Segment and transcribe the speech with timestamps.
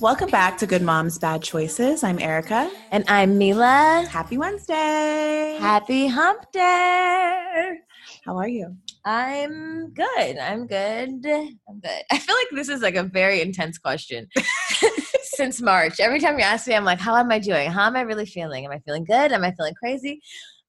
[0.00, 2.04] Welcome back to Good Moms Bad Choices.
[2.04, 2.70] I'm Erica.
[2.92, 4.06] And I'm Mila.
[4.08, 5.56] Happy Wednesday.
[5.58, 7.78] Happy hump day.
[8.24, 8.76] How are you?
[9.04, 10.38] I'm good.
[10.38, 11.08] I'm good.
[11.24, 12.02] I'm good.
[12.12, 14.28] I feel like this is like a very intense question
[15.22, 15.98] since March.
[15.98, 17.68] Every time you ask me, I'm like, how am I doing?
[17.68, 18.66] How am I really feeling?
[18.66, 19.32] Am I feeling good?
[19.32, 20.20] Am I feeling crazy?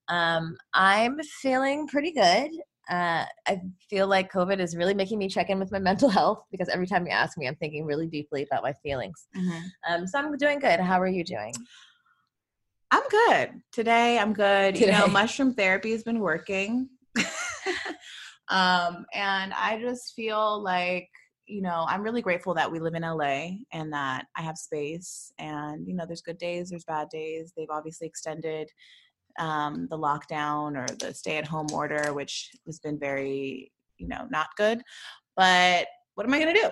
[0.08, 2.50] Um, I'm feeling pretty good.
[2.89, 6.43] Uh, I feel like COVID is really making me check in with my mental health
[6.52, 9.27] because every time you ask me, I'm thinking really deeply about my feelings.
[9.38, 9.93] Mm-hmm.
[9.93, 10.80] Um, so I'm doing good.
[10.80, 11.53] How are you doing?
[12.91, 13.61] I'm good.
[13.71, 14.75] Today, I'm good.
[14.75, 14.88] Today.
[14.88, 16.89] You know, mushroom therapy has been working.
[18.47, 21.08] um, and I just feel like,
[21.45, 25.31] you know, I'm really grateful that we live in LA and that I have space.
[25.38, 27.53] And, you know, there's good days, there's bad days.
[27.55, 28.69] They've obviously extended
[29.38, 34.27] um, the lockdown or the stay at home order, which has been very, you know,
[34.30, 34.81] not good.
[35.36, 36.69] But what am I going to do?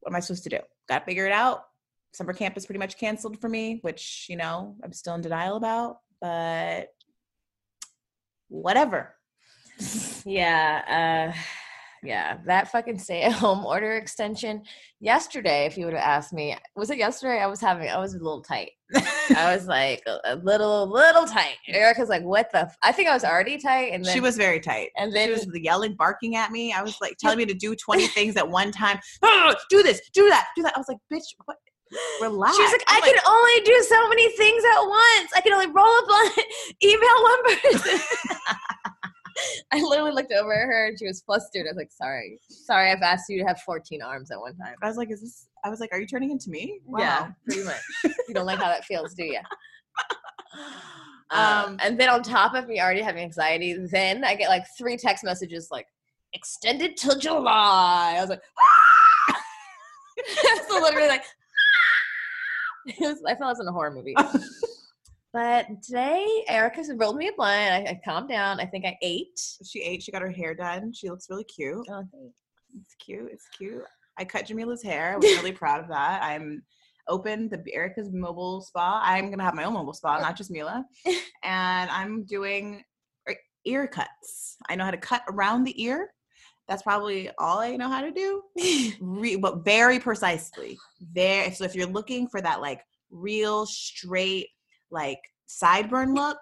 [0.00, 0.58] What am I supposed to do?
[0.88, 1.64] Got to figure it out.
[2.12, 5.56] Summer camp is pretty much canceled for me, which, you know, I'm still in denial
[5.56, 6.88] about, but
[8.48, 9.14] whatever.
[10.26, 11.38] Yeah, uh,
[12.02, 14.62] yeah, that fucking stay at home order extension.
[15.00, 17.40] Yesterday, if you would have asked me, was it yesterday?
[17.40, 18.70] I was having, I was a little tight.
[18.94, 21.56] I was like a, little, little tight.
[21.68, 22.60] Erica's like, what the?
[22.60, 22.76] F-?
[22.82, 24.90] I think I was already tight, and then she was very tight.
[24.96, 26.72] and She then was yelling, barking at me.
[26.72, 28.98] I was like telling me to do 20 things at one time.
[29.22, 30.74] "Ah, do this, do that, do that.
[30.74, 31.56] I was like, bitch, what?
[32.20, 32.56] Relax.
[32.56, 35.30] She's like, I'm I can only do so many things at once.
[35.34, 36.44] I can only roll up on
[36.84, 38.00] email one person.
[39.72, 41.66] I literally looked over at her and she was flustered.
[41.66, 42.38] I was like, sorry.
[42.48, 44.74] Sorry, I've asked you to have 14 arms at one time.
[44.82, 45.48] I was like, is this?
[45.64, 46.80] I was like, are you turning into me?
[46.98, 47.80] Yeah, pretty much.
[48.28, 49.40] you don't like how that feels, do you?
[51.32, 54.64] Um, Um, and then on top of me already having anxiety, then I get like
[54.76, 55.86] three text messages like,
[56.32, 58.14] extended till July.
[58.16, 59.42] I was like, ah!
[60.68, 61.22] so literally like,
[62.86, 64.14] it was, I felt I was in a horror movie.
[65.32, 67.86] But today, Erica's rolled me a blunt.
[67.88, 68.58] I, I calmed down.
[68.58, 69.40] I think I ate.
[69.64, 70.02] She ate.
[70.02, 70.92] She got her hair done.
[70.92, 71.86] She looks really cute.
[71.88, 72.02] Oh,
[72.80, 73.30] It's cute.
[73.32, 73.82] It's cute.
[74.18, 75.12] I cut Jamilah's hair.
[75.14, 76.22] I was really proud of that.
[76.22, 76.62] I'm
[77.08, 79.00] open the Erica's mobile spa.
[79.04, 80.84] I'm gonna have my own mobile spa, not just Mila.
[81.44, 82.82] and I'm doing
[83.30, 83.34] e-
[83.66, 84.56] ear cuts.
[84.68, 86.10] I know how to cut around the ear.
[86.68, 88.42] That's probably all I know how to do.
[89.00, 90.76] Re- but very precisely.
[91.14, 91.52] There.
[91.52, 94.48] So if you're looking for that like real straight
[94.90, 96.38] like sideburn look,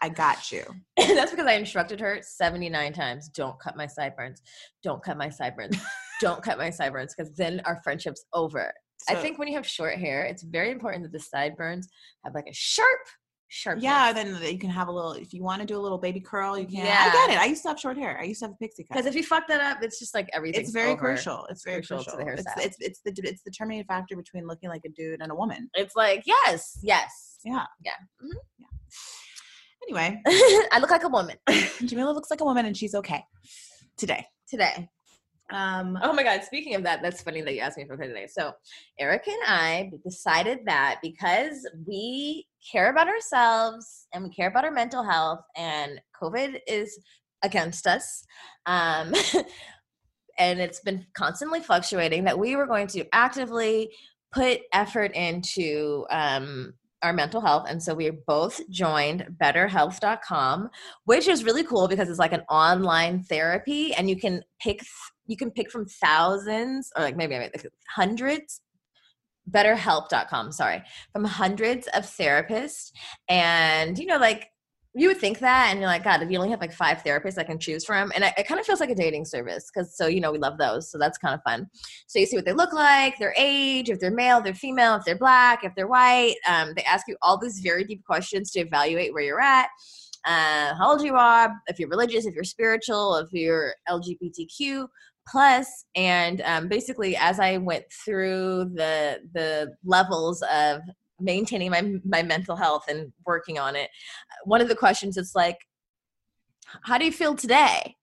[0.00, 0.64] I got you.
[0.96, 4.42] That's because I instructed her 79 times don't cut my sideburns.
[4.82, 5.78] Don't cut my sideburns.
[6.20, 8.72] don't cut my sideburns because then our friendship's over.
[9.08, 11.88] I think when you have short hair, it's very important that the sideburns
[12.24, 13.00] have like a sharp,
[13.48, 13.78] sharp.
[13.80, 15.12] Yeah, then you can have a little.
[15.12, 16.86] If you want to do a little baby curl, you can.
[16.86, 17.10] Yeah.
[17.10, 17.40] I get it.
[17.40, 18.18] I used to have short hair.
[18.18, 18.94] I used to have a pixie cut.
[18.94, 20.62] Because if you fuck that up, it's just like everything.
[20.62, 21.46] it's very crucial.
[21.50, 22.18] It's very crucial crucial.
[22.18, 22.64] to the it's, hairstyle.
[22.64, 25.68] it's it's the it's the determining factor between looking like a dude and a woman.
[25.74, 27.33] It's like yes, yes.
[27.44, 27.64] Yeah.
[27.84, 27.92] Yeah.
[28.22, 28.38] Mhm.
[29.88, 33.22] Anyway, I look like a woman Jamilah looks like a woman and she's okay
[33.98, 34.24] today.
[34.48, 34.88] today.
[35.52, 36.42] Um, Oh my God!
[36.42, 38.26] Speaking of that, that's funny that you asked me for today.
[38.26, 38.52] So,
[38.98, 44.70] Eric and I decided that because we care about ourselves and we care about our
[44.70, 46.98] mental health, and COVID is
[47.42, 48.24] against us,
[48.64, 49.12] um,
[50.38, 53.90] and it's been constantly fluctuating, that we were going to actively
[54.32, 56.72] put effort into um,
[57.04, 57.66] our mental health.
[57.68, 60.70] And so we both joined betterhealth.com,
[61.04, 64.80] which is really cool because it's like an online therapy and you can pick
[65.26, 68.60] you can pick from thousands or like maybe like hundreds
[69.50, 70.82] betterhelp.com sorry
[71.12, 72.90] from hundreds of therapists
[73.28, 74.48] and you know like
[74.96, 77.38] you would think that and you're like god if you only have like five therapists
[77.38, 79.96] i can choose from and it, it kind of feels like a dating service because
[79.96, 81.68] so you know we love those so that's kind of fun.
[82.06, 85.04] So you see what they look like their age if they're male they're female if
[85.04, 88.60] they're black if they're white um, they ask you all these very deep questions to
[88.60, 89.68] evaluate where you're at
[90.26, 94.86] uh, how old you are if you're religious if you're spiritual if you're lgbtq
[95.26, 100.80] plus and um, basically as i went through the the levels of
[101.20, 103.90] maintaining my my mental health and working on it.
[104.44, 105.58] One of the questions is like
[106.82, 107.96] how do you feel today?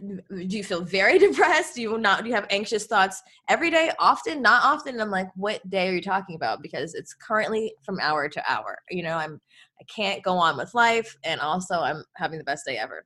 [0.00, 1.74] Do you feel very depressed?
[1.74, 3.90] Do you not do you have anxious thoughts every day?
[3.98, 5.00] Often not often.
[5.00, 6.62] I'm like what day are you talking about?
[6.62, 8.78] Because it's currently from hour to hour.
[8.90, 9.40] You know i'm
[9.80, 13.04] i can't go on with life and also i'm having the best day ever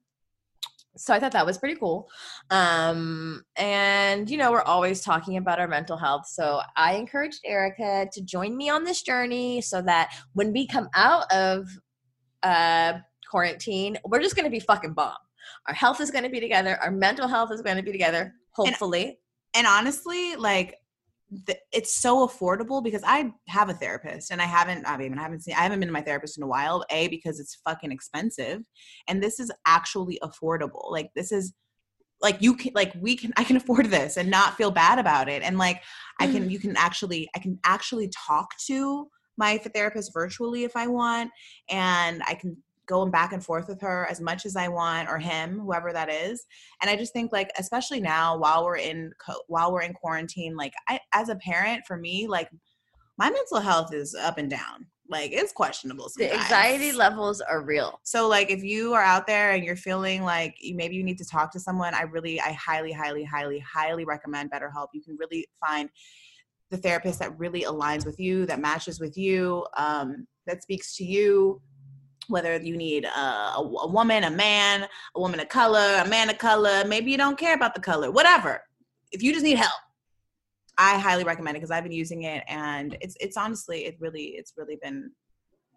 [0.99, 2.09] so i thought that was pretty cool.
[2.51, 8.09] Um and you know we're always talking about our mental health so i encouraged erica
[8.13, 11.67] to join me on this journey so that when we come out of
[12.43, 12.95] uh
[13.31, 15.15] quarantine we're just gonna be fucking bomb.
[15.67, 19.19] Our health is gonna be together our mental health is gonna be together hopefully.
[19.55, 20.75] and honestly, like
[21.47, 25.23] th- it's so affordable because I have a therapist and I haven't I mean I
[25.23, 27.93] haven't seen I haven't been to my therapist in a while a because it's fucking
[27.93, 28.63] expensive
[29.09, 30.91] and this is actually affordable.
[30.91, 31.53] Like this is
[32.21, 35.29] like you can like we can I can afford this and not feel bad about
[35.29, 35.83] it and like
[36.21, 36.51] I can mm.
[36.51, 41.31] you can actually I can actually talk to my therapist virtually if I want
[41.71, 42.57] and I can
[42.89, 46.11] going back and forth with her as much as I want or him, whoever that
[46.11, 46.47] is.
[46.83, 49.13] And I just think like especially now while we're in
[49.47, 52.51] while we're in quarantine, like I as a parent for me, like
[53.19, 54.87] my mental health is up and down.
[55.11, 56.11] Like it's questionable.
[56.17, 57.99] The anxiety levels are real.
[58.03, 61.25] So like if you are out there and you're feeling like maybe you need to
[61.25, 64.89] talk to someone, I really I highly highly highly highly recommend BetterHelp.
[64.93, 65.89] You can really find
[66.71, 71.05] the therapist that really aligns with you, that matches with you, um, that speaks to
[71.05, 71.63] you
[72.29, 76.39] whether you need a, a, woman, a man, a woman of color, a man of
[76.39, 78.63] color, maybe you don't care about the color, whatever.
[79.13, 79.73] If you just need help,
[80.77, 84.27] I highly recommend it because I've been using it and it's it's honestly it really
[84.37, 85.11] it's really been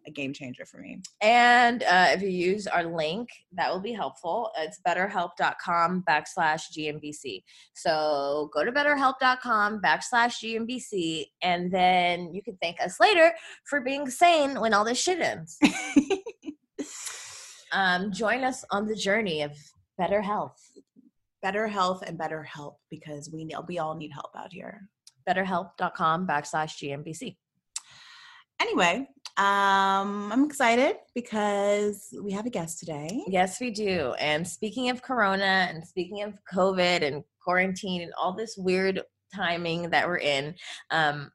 [0.07, 0.99] a game changer for me.
[1.21, 4.51] And uh, if you use our link, that will be helpful.
[4.57, 7.43] It's betterhelp.com backslash GMBC.
[7.73, 13.31] So go to betterhelp.com backslash GMBC, and then you can thank us later
[13.65, 15.57] for being sane when all this shit ends.
[17.71, 19.51] um, join us on the journey of
[19.97, 20.59] better health.
[21.41, 24.87] Better health and better help because we we all need help out here.
[25.27, 27.35] Betterhelp.com backslash GMBC.
[28.61, 29.07] Anyway,
[29.37, 33.23] um, I'm excited because we have a guest today.
[33.27, 34.13] Yes, we do.
[34.19, 39.01] And speaking of Corona and speaking of COVID and quarantine and all this weird
[39.33, 40.53] timing that we're in,
[40.91, 41.31] um,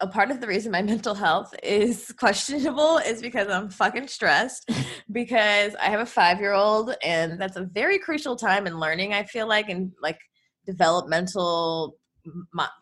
[0.00, 4.70] a part of the reason my mental health is questionable is because I'm fucking stressed
[5.12, 9.12] because I have a five year old and that's a very crucial time in learning,
[9.12, 10.18] I feel like, and like
[10.66, 11.96] developmental,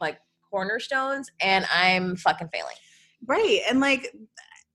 [0.01, 0.19] like
[0.51, 2.77] cornerstones, and I'm fucking failing.
[3.27, 3.61] Right.
[3.69, 4.13] And like,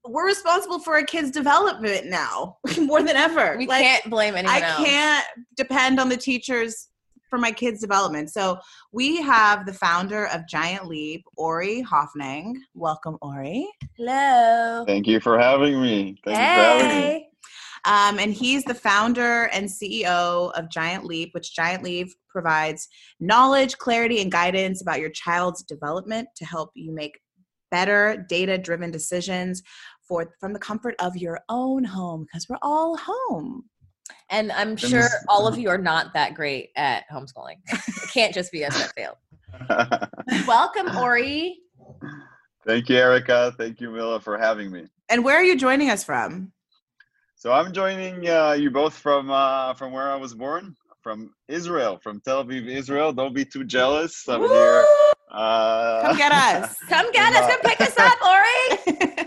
[0.05, 3.55] we're responsible for a kid's development now more than ever.
[3.57, 4.85] We like, can't blame anyone I else.
[4.85, 5.25] can't
[5.55, 6.87] depend on the teachers
[7.29, 8.31] for my kids' development.
[8.31, 8.57] So
[8.91, 12.55] we have the founder of Giant Leap, Ori Hofnung.
[12.73, 13.67] Welcome, Ori.
[13.97, 14.83] Hello.
[14.85, 16.17] Thank you for having me.
[16.23, 16.43] Thank hey.
[16.43, 17.29] you for having me.
[17.85, 22.87] Um, and he's the founder and CEO of Giant Leap, which Giant Leap provides
[23.19, 27.17] knowledge, clarity, and guidance about your child's development to help you make
[27.71, 29.61] better data driven decisions
[30.07, 33.63] for from the comfort of your own home because we're all home
[34.29, 38.51] and i'm sure all of you are not that great at homeschooling it can't just
[38.51, 39.17] be us that failed
[40.47, 41.57] welcome ori
[42.65, 46.03] thank you erica thank you mila for having me and where are you joining us
[46.03, 46.51] from
[47.35, 51.99] so i'm joining uh, you both from uh, from where i was born from israel
[52.03, 54.47] from tel aviv israel don't be too jealous i'm Woo!
[54.47, 54.85] here
[55.29, 56.77] uh, come get us.
[56.87, 57.47] come get us.
[57.47, 59.26] Come pick us up, Ori.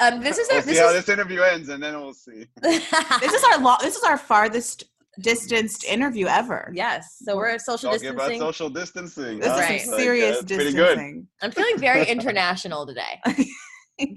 [0.00, 2.14] um, this is we'll our, see this how is, this interview ends, and then we'll
[2.14, 2.46] see.
[2.62, 4.84] this is our lo- This is our farthest
[5.20, 6.70] distanced interview ever.
[6.74, 7.18] Yes.
[7.22, 8.36] So we're social Talking distancing.
[8.36, 9.38] about social distancing.
[9.40, 9.54] This huh?
[9.54, 9.80] is Right.
[9.82, 11.28] serious Like, uh, pretty distancing.
[11.42, 13.20] I'm feeling very international today.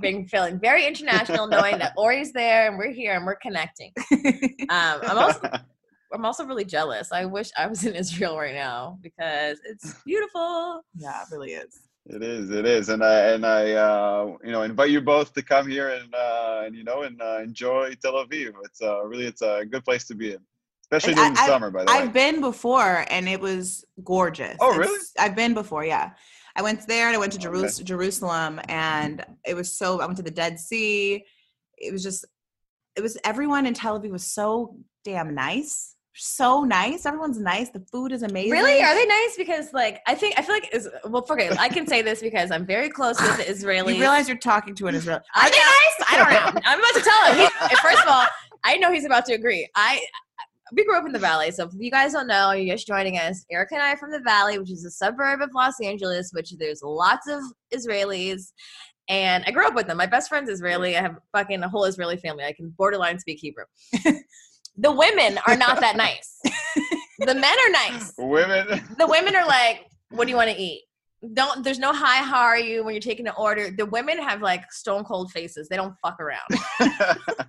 [0.01, 3.91] Being feeling very international, knowing that Ori's there and we're here and we're connecting.
[4.69, 5.49] Um, I'm also
[6.13, 7.11] I'm also really jealous.
[7.11, 10.81] I wish I was in Israel right now because it's beautiful.
[10.95, 11.81] Yeah, it really is.
[12.07, 15.41] It is, it is, and I and I, uh, you know, invite you both to
[15.41, 18.53] come here and uh, and you know and uh, enjoy Tel Aviv.
[18.63, 20.39] It's uh, really it's a good place to be in,
[20.83, 21.71] especially And during the I- summer.
[21.71, 21.97] By the way.
[21.97, 24.55] I've been before and it was gorgeous.
[24.59, 24.99] Oh, It's- really?
[25.17, 26.11] I've been before, yeah.
[26.55, 27.83] I went there and I went to Okay.
[27.83, 31.25] Jerusalem and it was so I went to the Dead Sea.
[31.79, 32.23] It was just
[32.95, 35.94] it was everyone in Tel Aviv was so damn nice.
[36.17, 37.05] So nice.
[37.05, 37.69] Everyone's nice.
[37.69, 38.51] The food is amazing.
[38.51, 38.81] Really?
[38.81, 39.35] Are they nice?
[39.37, 42.51] Because like I think I feel like is well okay, I can say this because
[42.51, 43.95] I'm very close with the Israelis.
[43.95, 45.21] You realize you're talking to an Israeli.
[45.35, 46.09] Are they nice?
[46.09, 46.61] I don't know.
[46.65, 47.37] I'm about to tell him.
[47.37, 48.25] He, eh, first of all,
[48.63, 49.67] I know he's about to agree.
[49.75, 50.05] I
[50.71, 53.17] we grew up in the valley, so if you guys don't know, you're just joining
[53.17, 53.45] us.
[53.51, 56.51] Eric and I are from the valley, which is a suburb of Los Angeles, which
[56.57, 57.41] there's lots of
[57.73, 58.53] Israelis.
[59.07, 59.97] And I grew up with them.
[59.97, 60.97] My best friend's Israeli.
[60.97, 62.43] I have fucking a whole Israeli family.
[62.43, 63.65] I can borderline speak Hebrew.
[64.77, 66.39] the women are not that nice.
[67.19, 68.13] the men are nice.
[68.17, 68.67] women.
[68.97, 70.83] The women are like, "What do you want to eat?"
[71.33, 71.63] Don't.
[71.63, 72.17] There's no hi.
[72.17, 73.71] How are you when you're taking an order?
[73.71, 75.67] The women have like stone cold faces.
[75.69, 76.43] They don't fuck around.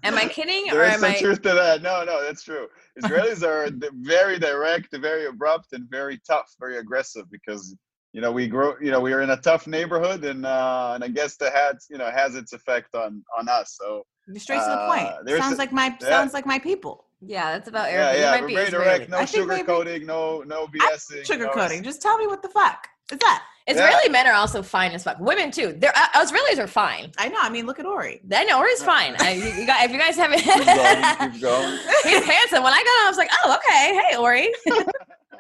[0.03, 1.19] Am I kidding There or is am some I?
[1.19, 1.83] truth to that.
[1.83, 2.69] No, no, that's true.
[3.03, 3.69] Israelis are
[4.01, 7.77] very direct, very abrupt, and very tough, very aggressive because
[8.13, 8.77] you know we grow.
[8.81, 11.87] You know we are in a tough neighborhood, and uh, and I guess that has
[11.91, 13.77] you know has its effect on on us.
[13.79, 15.29] So You're straight to the point.
[15.29, 16.09] Uh, sounds a- like my yeah.
[16.09, 17.06] sounds like my people.
[17.21, 18.21] Yeah, that's about Yeah, Erica.
[18.21, 18.25] yeah.
[18.27, 19.09] you might We're be very direct.
[19.09, 20.05] No I think maybe- sugarcoating.
[20.05, 21.25] No, no BSing.
[21.27, 21.83] Sugar no- coating.
[21.83, 23.43] Just tell me what the fuck is that?
[23.69, 25.19] Israeli men are also fine as fuck.
[25.19, 25.75] Women too.
[25.79, 27.11] They're uh, Israelis are fine.
[27.19, 27.39] I know.
[27.41, 28.21] I mean, look at Ori.
[28.33, 29.17] I know Ori's fine.
[29.19, 31.33] I, you, you got, if you guys haven't, Keep going.
[31.33, 31.79] Keep going.
[32.05, 32.63] he's handsome.
[32.63, 34.01] When I got on, I was like, oh, okay.
[34.11, 34.49] Hey, Ori.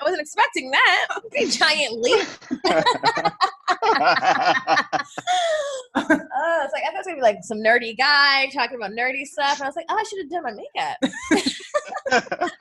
[0.01, 1.07] I wasn't expecting that.
[1.27, 2.27] Okay, giant leap.
[5.97, 8.91] Uh, it's like I thought it was gonna be like some nerdy guy talking about
[8.93, 9.55] nerdy stuff.
[9.59, 10.53] And I was like, oh, I should have done my
[12.13, 12.53] makeup.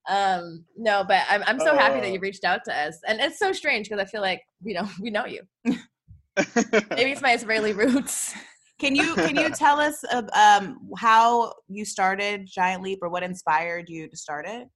[0.08, 2.12] um, no, but I'm I'm so happy that Oh.
[2.12, 4.88] you reached out to us, and it's so strange because I feel like we know
[5.00, 5.42] we know you.
[5.64, 8.34] Maybe it's my Israeli roots.
[8.80, 13.22] Can you can you tell us uh, um, how you started Giant Leap or what
[13.22, 14.68] inspired you to start it?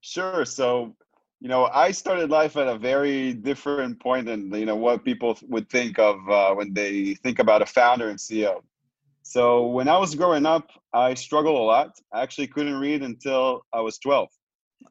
[0.00, 0.44] Sure.
[0.44, 0.94] So,
[1.40, 5.38] you know, I started life at a very different point than you know what people
[5.48, 8.62] would think of uh, when they think about a founder and CEO.
[9.22, 11.90] So, when I was growing up, I struggled a lot.
[12.12, 14.28] I actually couldn't read until I was 12,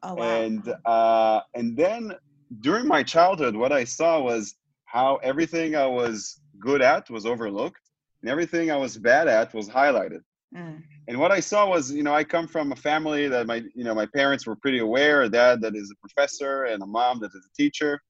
[0.02, 0.22] Oh wow.
[0.22, 2.14] and uh, and then
[2.60, 7.82] during my childhood, what I saw was how everything I was good at was overlooked,
[8.22, 10.22] and everything I was bad at was highlighted
[10.56, 10.82] Mm.
[11.06, 13.84] and what I saw was, you know, I come from a family that my, you
[13.84, 15.22] know, my parents were pretty aware.
[15.22, 18.00] A dad that is a professor and a mom that is a teacher,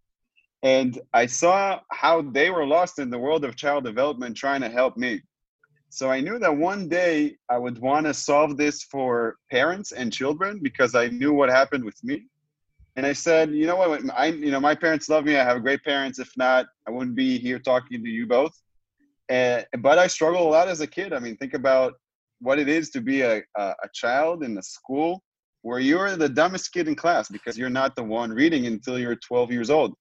[0.63, 4.69] and I saw how they were lost in the world of child development, trying to
[4.69, 5.21] help me.
[5.91, 10.13] So I knew that one day I would want to solve this for parents and
[10.13, 12.27] children because I knew what happened with me.
[12.97, 15.37] And I said, you know what, I, you know, my parents love me.
[15.37, 16.19] I have great parents.
[16.19, 18.53] If not, I wouldn't be here talking to you both.
[19.29, 21.13] And, but I struggled a lot as a kid.
[21.13, 21.95] I mean, think about
[22.41, 25.23] what it is to be a, a, a child in a school
[25.63, 29.17] where you're the dumbest kid in class because you're not the one reading until you're
[29.17, 29.95] 12 years old.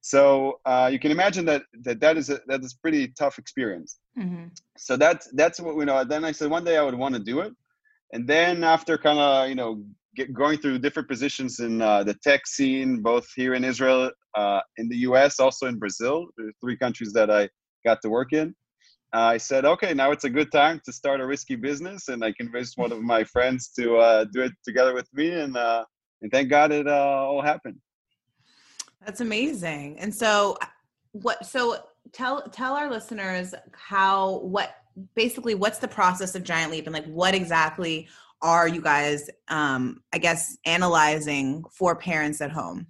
[0.00, 3.98] So uh, you can imagine that that that is a, that is pretty tough experience.
[4.16, 4.50] Mhm.
[4.78, 6.04] So that's that's what we know.
[6.04, 7.52] Then I said one day I would want to do it,
[8.12, 12.14] and then after kind of you know get, going through different positions in uh, the
[12.22, 16.52] tech scene, both here in Israel, uh, in the U.S., also in Brazil, there are
[16.62, 17.48] three countries that I
[17.84, 18.54] got to work in.
[19.18, 22.32] I said, okay, now it's a good time to start a risky business, and I
[22.32, 25.84] convinced one of my friends to uh, do it together with me, and uh,
[26.22, 27.76] and thank God it uh, all happened.
[29.04, 29.98] That's amazing.
[30.00, 30.66] And so, uh,
[31.12, 31.46] what?
[31.46, 31.78] So
[32.12, 34.74] tell tell our listeners how what
[35.14, 38.08] basically what's the process of Giant Leap and like what exactly
[38.42, 39.30] are you guys?
[39.48, 42.86] Um, I guess analyzing for parents at home.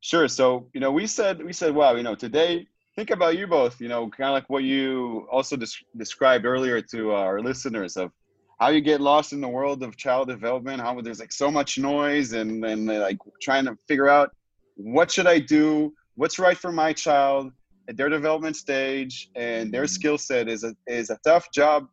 [0.00, 0.28] Sure.
[0.28, 3.80] So you know, we said we said, wow, you know, today think about you both.
[3.80, 7.96] You know, kind of like what you also des- described earlier to uh, our listeners
[7.96, 8.10] of
[8.58, 10.80] how you get lost in the world of child development.
[10.80, 14.30] How there's like so much noise and and uh, like trying to figure out
[14.76, 17.52] what should I do, what's right for my child
[17.88, 21.86] at their development stage, and their skill set is a is a tough job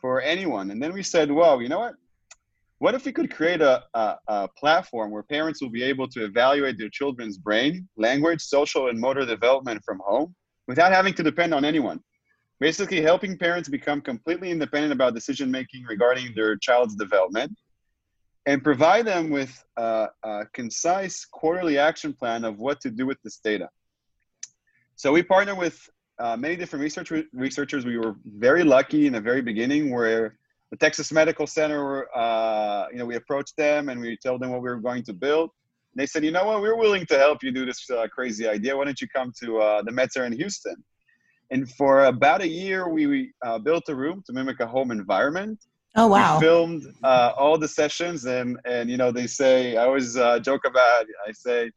[0.00, 0.70] for anyone.
[0.70, 1.94] And then we said, well, you know what?
[2.78, 6.24] What if we could create a, a, a, platform where parents will be able to
[6.24, 10.34] evaluate their children's brain, language, social, and motor development from home
[10.68, 12.00] without having to depend on anyone?
[12.60, 17.56] Basically, helping parents become completely independent about decision making regarding their child's development
[18.44, 23.20] and provide them with a, a concise quarterly action plan of what to do with
[23.22, 23.68] this data.
[24.96, 27.84] So we partner with uh, many different research, researchers.
[27.84, 30.38] We were very lucky in the very beginning where
[30.70, 34.62] the Texas Medical Center, uh, you know, we approached them and we told them what
[34.62, 35.50] we were going to build.
[35.92, 38.48] And they said, you know what, we're willing to help you do this uh, crazy
[38.48, 38.76] idea.
[38.76, 40.76] Why don't you come to uh, the Med Center in Houston?
[41.50, 45.60] And for about a year, we uh, built a room to mimic a home environment.
[45.94, 46.36] Oh wow!
[46.36, 50.40] We filmed uh, all the sessions, and and you know they say I always uh,
[50.40, 51.06] joke about.
[51.26, 51.70] I say,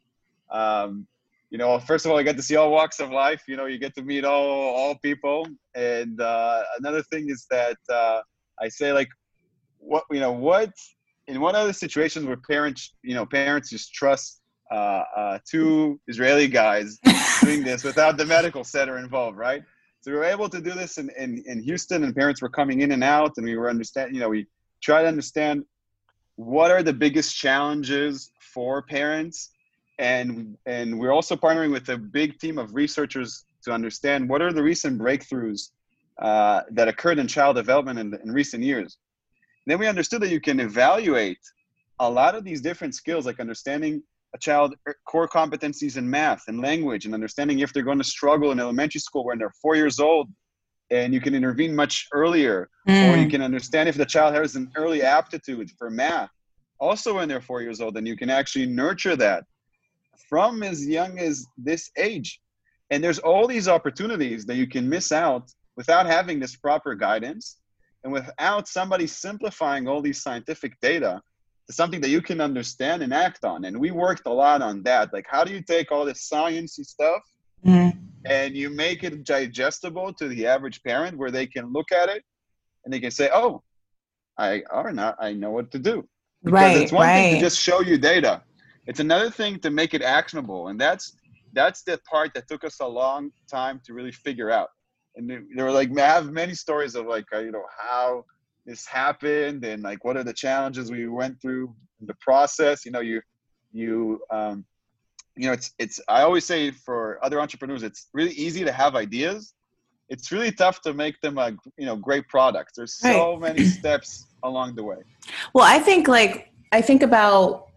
[0.52, 1.08] um,
[1.52, 3.44] you know, first of all, I get to see all walks of life.
[3.48, 7.78] You know, you get to meet all all people, and uh, another thing is that
[8.62, 9.10] I say like,
[9.80, 10.72] what you know, what
[11.28, 16.48] in what other situations where parents, you know, parents just trust uh, uh, two Israeli
[16.48, 17.00] guys
[17.44, 19.64] doing this without the medical center involved, right?
[20.02, 22.82] So we were able to do this in, in, in Houston, and parents were coming
[22.82, 24.14] in and out, and we were understand.
[24.14, 24.48] You know, we
[24.82, 25.66] try to understand
[26.36, 29.50] what are the biggest challenges for parents,
[29.98, 34.54] and and we're also partnering with a big team of researchers to understand what are
[34.54, 35.72] the recent breakthroughs
[36.20, 38.98] uh, that occurred in child development in, in recent years.
[39.66, 41.40] And then we understood that you can evaluate
[42.00, 44.04] a lot of these different skills, like understanding
[44.36, 48.52] a child core competencies in math and language, and understanding if they're going to struggle
[48.52, 50.30] in elementary school when they're four years old,
[50.92, 53.14] and you can intervene much earlier, mm.
[53.14, 56.30] or you can understand if the child has an early aptitude for math,
[56.80, 59.44] also when they're four years old, and you can actually nurture that
[60.30, 62.40] from as young as this age.
[62.92, 67.48] And there's all these opportunities that you can miss out without having this proper guidance.
[68.06, 71.14] and without somebody simplifying all these scientific data
[71.68, 73.60] to something that you can understand and act on.
[73.66, 75.06] And we worked a lot on that.
[75.16, 77.22] Like, how do you take all this sciencey stuff
[77.66, 77.92] Mhm.
[78.36, 82.24] and you make it digestible to the average parent where they can look at it
[82.84, 83.52] and they can say, "Oh,
[84.38, 85.96] I or not, I know what to do."
[86.46, 88.34] Because Right, it's one thing to just show you data.
[88.90, 91.06] It's another thing to make it actionable, and that's
[91.60, 93.22] that's the part that took us a long
[93.58, 94.70] time to really figure out.
[95.20, 98.26] And there were like I have many stories of like uh, you know how
[98.66, 102.86] this happened and like what are the challenges we went through in the process.
[102.86, 103.22] You know, you
[103.74, 104.66] you um,
[105.36, 108.96] you know it's it's I always say for other entrepreneurs, it's really easy to have
[108.96, 109.54] ideas.
[110.08, 112.74] It's really tough to make them a you know great products.
[112.78, 114.98] There's so many steps along the way.
[115.54, 117.68] Well, I think like I think about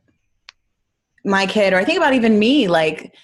[1.25, 2.69] my kid, or I think about even me.
[2.69, 3.15] Like,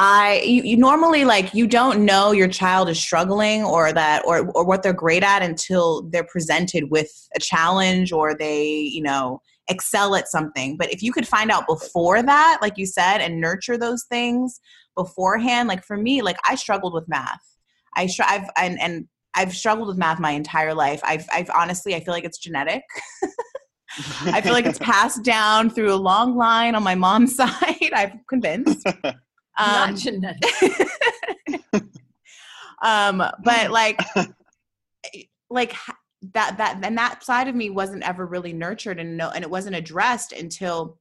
[0.00, 4.48] I you, you normally like you don't know your child is struggling or that or
[4.52, 9.42] or what they're great at until they're presented with a challenge or they you know
[9.68, 10.76] excel at something.
[10.76, 14.60] But if you could find out before that, like you said, and nurture those things
[14.96, 17.42] beforehand, like for me, like I struggled with math.
[17.96, 21.00] I str- I've and and I've struggled with math my entire life.
[21.02, 22.82] I've I've honestly I feel like it's genetic.
[24.26, 27.90] I feel like it's passed down through a long line on my mom's side.
[27.92, 28.86] I'm convinced.
[29.58, 30.88] Um, Not genetic.
[32.82, 34.00] um, but like,
[35.50, 35.74] like
[36.34, 39.50] that that and that side of me wasn't ever really nurtured and no, and it
[39.50, 40.98] wasn't addressed until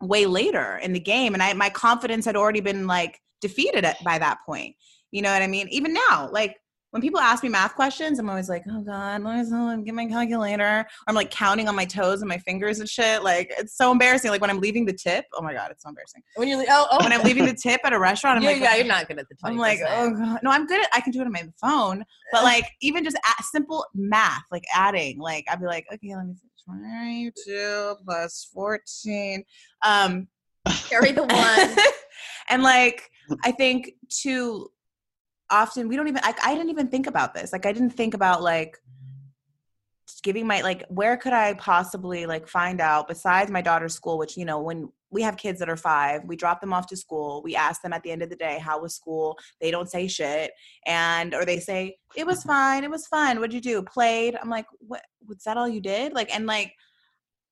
[0.00, 1.34] way later in the game.
[1.34, 4.76] And I my confidence had already been like defeated at, by that point.
[5.10, 5.68] You know what I mean?
[5.68, 6.56] Even now, like
[6.92, 10.06] when people ask me math questions, I'm always like, oh God, let me get my
[10.06, 10.84] calculator.
[11.06, 13.22] I'm like counting on my toes and my fingers and shit.
[13.22, 14.30] Like it's so embarrassing.
[14.30, 16.22] Like when I'm leaving the tip, oh my God, it's so embarrassing.
[16.36, 17.02] When you're oh, oh.
[17.02, 19.18] When I'm leaving the tip at a restaurant, I'm yeah, like, yeah, you're not good
[19.18, 19.38] at the 20%.
[19.48, 20.88] I'm like, oh god, no, I'm good at.
[20.92, 25.18] I can do it on my phone, but like even just simple math, like adding,
[25.18, 29.44] like I'd be like, okay, let me see, twenty-two plus fourteen,
[29.82, 30.28] um,
[30.90, 31.76] carry the one.
[32.50, 33.10] and like
[33.44, 34.71] I think too
[35.52, 36.20] often we don't even.
[36.24, 37.52] I, I didn't even think about this.
[37.52, 38.78] Like I didn't think about like
[40.22, 44.36] giving my like where could I possibly like find out besides my daughter's school, which
[44.36, 47.42] you know when we have kids that are five, we drop them off to school.
[47.44, 49.38] We ask them at the end of the day, how was school?
[49.60, 50.52] They don't say shit.
[50.86, 52.48] And, or they say, it was mm-hmm.
[52.48, 52.84] fine.
[52.84, 53.38] It was fun.
[53.38, 53.82] What'd you do?
[53.82, 54.36] Played.
[54.42, 56.14] I'm like, what, was that all you did?
[56.14, 56.72] Like, and like,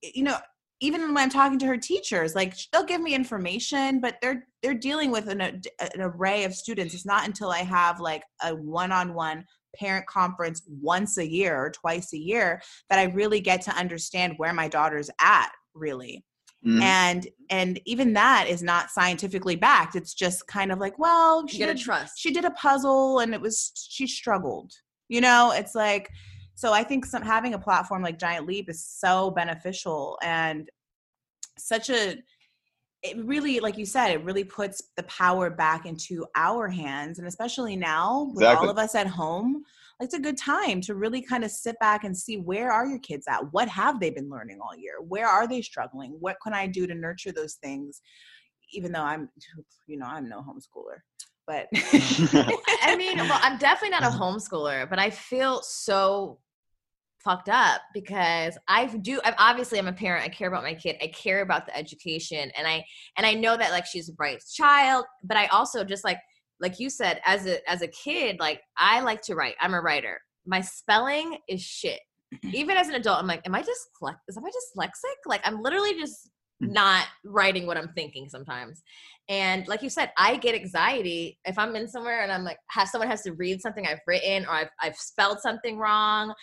[0.03, 0.39] you know,
[0.81, 4.75] even when I'm talking to her teachers, like they'll give me information, but they're, they're
[4.75, 5.61] dealing with an, an
[5.99, 6.95] array of students.
[6.95, 9.45] It's not until I have like a one-on-one
[9.77, 14.35] parent conference once a year or twice a year that I really get to understand
[14.39, 16.25] where my daughter's at really
[16.67, 16.83] Mhm.
[16.83, 21.57] and and even that is not scientifically backed it's just kind of like well she
[21.57, 22.19] You gotta did, trust.
[22.19, 24.71] she did a puzzle and it was she struggled
[25.09, 26.11] you know it's like
[26.61, 30.69] so i think some having a platform like giant leap is so beneficial and
[31.57, 32.17] such a
[33.03, 37.27] it really like you said it really puts the power back into our hands and
[37.27, 38.67] especially now with Exactly.
[38.67, 39.63] all of us at home
[40.01, 42.99] it's a good time to really kind of sit back and see where are your
[43.01, 43.53] kids at?
[43.53, 44.95] What have they been learning all year?
[45.07, 46.17] Where are they struggling?
[46.21, 48.03] What can i do to nurture those things?
[48.73, 49.31] Even though i'm
[49.87, 51.01] you know i'm no homeschooler
[51.51, 54.23] but I mean, well, I'm definitely not a mm-hmm.
[54.23, 56.39] homeschooler, but I feel so
[57.25, 59.21] fucked up because I do.
[59.25, 60.25] I'm obviously I'm a parent.
[60.25, 60.97] I care about my kid.
[61.03, 62.85] I care about the education, and I
[63.17, 66.19] and I know that like she's a bright child, but I also just like
[66.61, 69.55] like you said as a as a kid, like I like to write.
[69.61, 70.21] I'm a writer.
[70.47, 72.01] My spelling is shit.
[72.53, 74.17] Even as an adult, I'm like, am I dyslexic?
[74.29, 75.17] Is am I dyslexic?
[75.27, 76.31] Like I'm literally just
[76.63, 76.73] mm.
[76.73, 78.83] not writing what I'm thinking sometimes.
[79.29, 82.89] And like you said, I get anxiety if I'm in somewhere and I'm like, have
[82.89, 86.35] someone has to read something I've written or I've, I've spelled something wrong.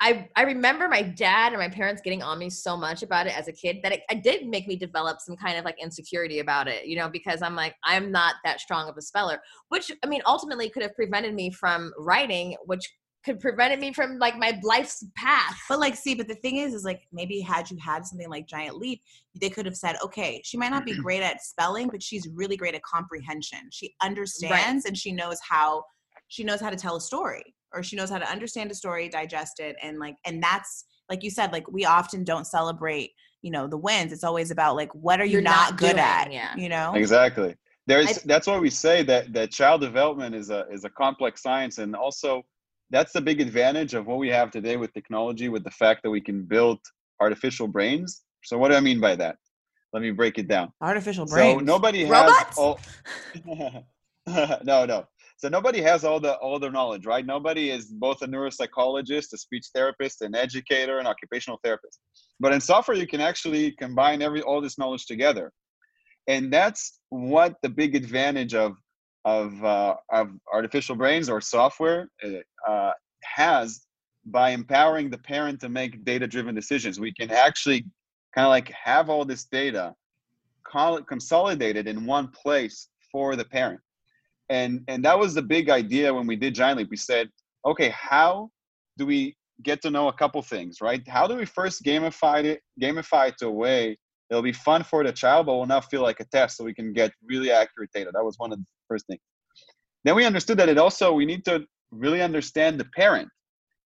[0.00, 3.38] I, I remember my dad and my parents getting on me so much about it
[3.38, 6.40] as a kid that it, it did make me develop some kind of like insecurity
[6.40, 9.90] about it, you know, because I'm like, I'm not that strong of a speller, which
[10.02, 12.92] I mean, ultimately could have prevented me from writing, which
[13.24, 15.58] could prevented me from like my life's path.
[15.68, 18.46] But like, see, but the thing is, is like maybe had you had something like
[18.46, 19.00] Giant Leap,
[19.40, 22.56] they could have said, okay, she might not be great at spelling, but she's really
[22.56, 23.60] great at comprehension.
[23.70, 25.84] She understands and she knows how
[26.28, 29.08] she knows how to tell a story, or she knows how to understand a story,
[29.08, 33.10] digest it, and like, and that's like you said, like we often don't celebrate,
[33.42, 34.12] you know, the wins.
[34.12, 36.32] It's always about like, what are you not, not good doing, at?
[36.32, 36.56] yeah.
[36.56, 37.54] You know, Exactly.
[37.86, 41.42] There's I- that's why we say that that child development is a is a complex
[41.42, 42.42] science, and also
[42.90, 46.10] that's the big advantage of what we have today with technology, with the fact that
[46.10, 46.78] we can build
[47.20, 48.22] artificial brains.
[48.44, 49.36] So what do I mean by that?
[49.92, 50.72] Let me break it down.
[50.80, 51.60] artificial brains.
[51.60, 52.58] So nobody has Robots?
[52.58, 52.80] all.
[54.64, 55.06] no, no.
[55.36, 57.26] So nobody has all the all the knowledge, right?
[57.26, 62.00] Nobody is both a neuropsychologist, a speech therapist, an educator, an occupational therapist.
[62.40, 65.52] But in software, you can actually combine every all this knowledge together,
[66.28, 68.76] and that's what the big advantage of
[69.24, 72.08] of uh, of artificial brains or software
[72.68, 72.92] uh,
[73.22, 73.86] has
[74.26, 77.00] by empowering the parent to make data driven decisions.
[77.00, 77.84] We can actually
[78.34, 79.94] kind of like have all this data
[81.06, 83.80] consolidated in one place for the parent
[84.48, 86.90] and and that was the big idea when we did giant leap.
[86.90, 87.30] We said
[87.64, 88.50] okay how
[88.98, 91.06] do we get to know a couple things right?
[91.08, 93.98] How do we first gamify it gamify it to a way
[94.30, 96.74] it'll be fun for the child but will not feel like a test so we
[96.74, 98.10] can get really accurate data.
[98.12, 99.20] That was one of the first things.
[100.04, 103.28] Then we understood that it also we need to really understand the parent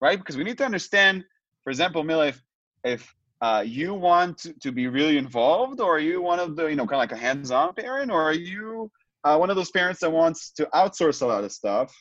[0.00, 0.18] right?
[0.18, 1.24] Because we need to understand
[1.64, 2.42] for example mila if
[2.84, 6.66] if uh, you want to, to be really involved or are you one of the
[6.66, 8.90] you know kind of like a hands-on parent or are you
[9.24, 11.94] uh, one of those parents that wants to outsource a lot of stuff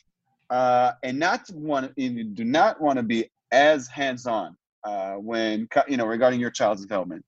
[0.50, 5.96] uh, and not want you do not want to be as hands-on uh, when you
[5.96, 7.24] know regarding your child's development.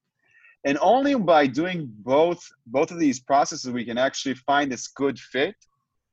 [0.64, 5.18] And only by doing both both of these processes we can actually find this good
[5.18, 5.55] fit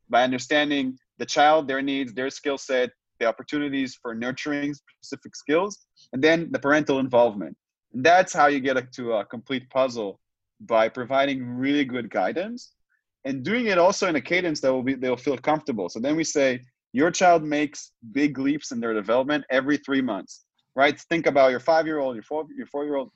[0.09, 5.87] by understanding the child their needs their skill set the opportunities for nurturing specific skills
[6.13, 7.55] and then the parental involvement.
[7.93, 10.19] That's how you get to a complete puzzle
[10.61, 12.73] by providing really good guidance
[13.27, 15.87] and doing it also in a cadence that will be they'll feel comfortable.
[15.89, 16.61] So then we say
[16.93, 20.45] your child makes big leaps in their development every three months
[20.77, 20.99] right?
[21.09, 23.11] Think about your five year old your four your four year old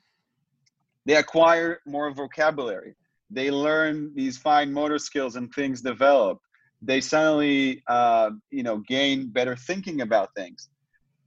[1.06, 2.94] they acquire more vocabulary.
[3.30, 6.38] They learn these fine motor skills and things develop.
[6.80, 10.68] They suddenly uh, you know gain better thinking about things.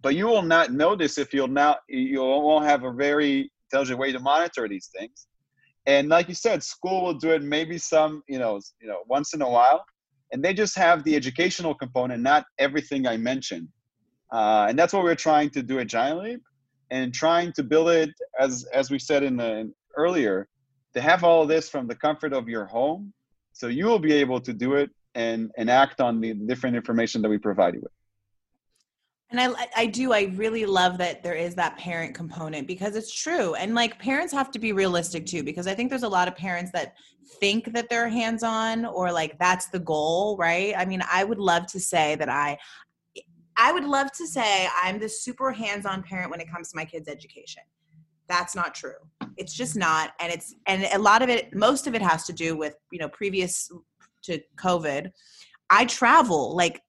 [0.01, 4.11] But you will not notice if you'll not you won't have a very intelligent way
[4.11, 5.27] to monitor these things.
[5.87, 9.33] And like you said, school will do it maybe some, you know, you know, once
[9.33, 9.85] in a while,
[10.31, 13.67] and they just have the educational component, not everything I mentioned.
[14.31, 16.41] Uh, and that's what we're trying to do at Giant Leap,
[16.89, 20.47] and trying to build it as as we said in the earlier,
[20.93, 23.13] to have all of this from the comfort of your home,
[23.53, 27.21] so you will be able to do it and and act on the different information
[27.21, 27.94] that we provide you with.
[29.31, 33.13] And I, I do, I really love that there is that parent component because it's
[33.13, 33.55] true.
[33.55, 36.35] And like parents have to be realistic too, because I think there's a lot of
[36.35, 36.93] parents that
[37.39, 40.75] think that they're hands on or like that's the goal, right?
[40.77, 42.57] I mean, I would love to say that I,
[43.57, 46.75] I would love to say I'm the super hands on parent when it comes to
[46.75, 47.63] my kids' education.
[48.29, 48.93] That's not true.
[49.37, 50.13] It's just not.
[50.19, 52.99] And it's, and a lot of it, most of it has to do with, you
[52.99, 53.71] know, previous
[54.23, 55.11] to COVID.
[55.69, 56.81] I travel like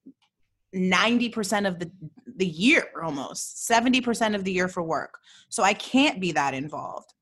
[0.77, 1.91] 90% of the
[2.37, 5.17] the year almost 70% of the year for work.
[5.49, 7.13] So i can't be that involved.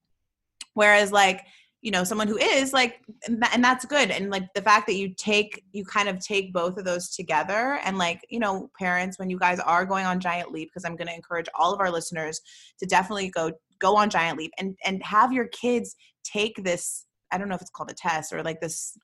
[0.73, 1.41] Whereas like
[1.81, 4.09] you know someone who is like and that's good.
[4.09, 7.79] And like the fact that you take you kind of take both of those together
[7.83, 10.95] and like you know parents when you guys are going on giant leap because i'm
[10.95, 12.41] going to encourage all of our listeners
[12.79, 17.37] to definitely go go on giant leap and and have your kids take this i
[17.37, 18.97] don't know if it's called a test or like this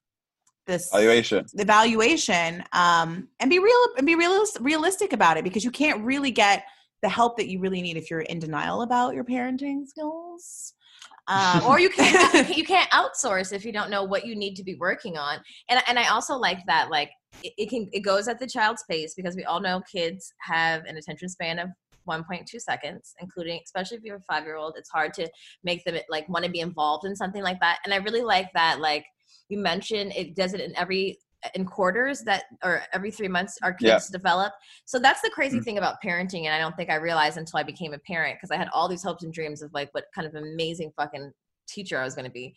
[0.72, 5.72] this evaluation evaluation um, and be real and be real, realistic about it because you
[5.72, 6.64] can't really get
[7.02, 10.74] the help that you really need if you're in denial about your parenting skills.
[11.28, 14.64] Um, or you can't you can't outsource if you don't know what you need to
[14.64, 15.38] be working on.
[15.70, 17.12] And and i also like that like
[17.44, 20.84] it, it can it goes at the child's pace because we all know kids have
[20.86, 21.70] an attention span of
[22.10, 25.30] 1.2 seconds including especially if you're a five year old it's hard to
[25.64, 27.78] make them like want to be involved in something like that.
[27.86, 29.06] And i really like that like
[29.50, 31.20] you mentioned it does it in every
[31.56, 34.18] in quarters that or every three months our kids yeah.
[34.18, 34.54] develop
[34.86, 35.64] so that's the crazy mm-hmm.
[35.64, 38.52] thing about parenting and i don't think i realized until i became a parent because
[38.52, 41.32] i had all these hopes and dreams of like what kind of amazing fucking
[41.68, 42.54] teacher i was going to be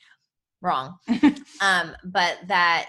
[0.61, 0.97] wrong
[1.61, 2.89] um but that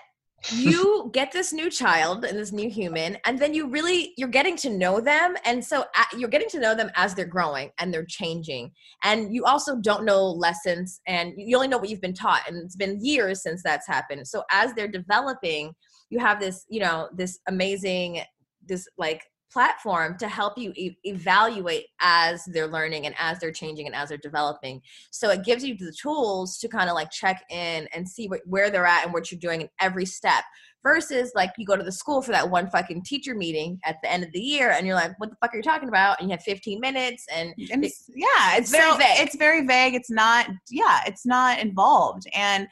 [0.51, 4.55] you get this new child and this new human and then you really you're getting
[4.57, 5.85] to know them and so
[6.17, 8.71] you're getting to know them as they're growing and they're changing.
[9.03, 12.57] And you also don't know lessons and you only know what you've been taught and
[12.57, 14.27] it's been years since that's happened.
[14.27, 15.73] So as they're developing
[16.09, 18.21] you have this you know this amazing
[18.65, 23.85] this like platform to help you e- evaluate as they're learning and as they're changing
[23.85, 24.81] and as they're developing.
[25.11, 28.41] So it gives you the tools to kind of like check in and see what,
[28.45, 30.43] where they're at and what you're doing in every step.
[30.83, 34.11] Versus like you go to the school for that one fucking teacher meeting at the
[34.11, 36.19] end of the year and you're like, what the fuck are you talking about?
[36.19, 39.19] And you have 15 minutes and, and it's, yeah, it's, very vague.
[39.19, 39.95] It's very vague.
[39.95, 42.27] It's not, yeah, it's not involved.
[42.35, 42.67] And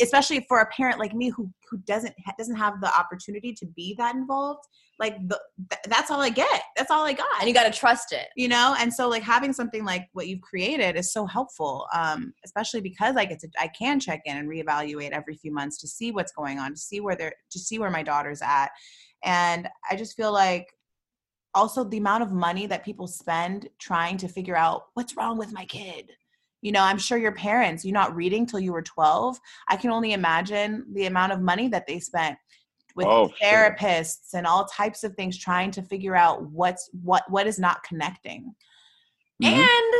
[0.00, 3.94] especially for a parent like me who who doesn't doesn't have the opportunity to be
[3.96, 4.66] that involved
[4.98, 5.40] like the,
[5.88, 6.62] that's all i get.
[6.76, 7.40] That's all i got.
[7.40, 8.28] And you got to trust it.
[8.36, 8.76] You know?
[8.78, 13.16] And so like having something like what you've created is so helpful um especially because
[13.16, 16.32] i get to i can check in and reevaluate every few months to see what's
[16.32, 18.70] going on to see where they're to see where my daughter's at.
[19.24, 20.66] And I just feel like
[21.54, 25.52] also the amount of money that people spend trying to figure out what's wrong with
[25.52, 26.10] my kid.
[26.62, 29.38] You know, I'm sure your parents, you're not reading till you were 12.
[29.68, 32.38] I can only imagine the amount of money that they spent
[32.94, 33.48] with Oh, sure.
[33.48, 37.82] therapists and all types of things trying to figure out what's what what is not
[37.82, 38.54] connecting.
[39.42, 39.48] Mhm.
[39.66, 39.94] and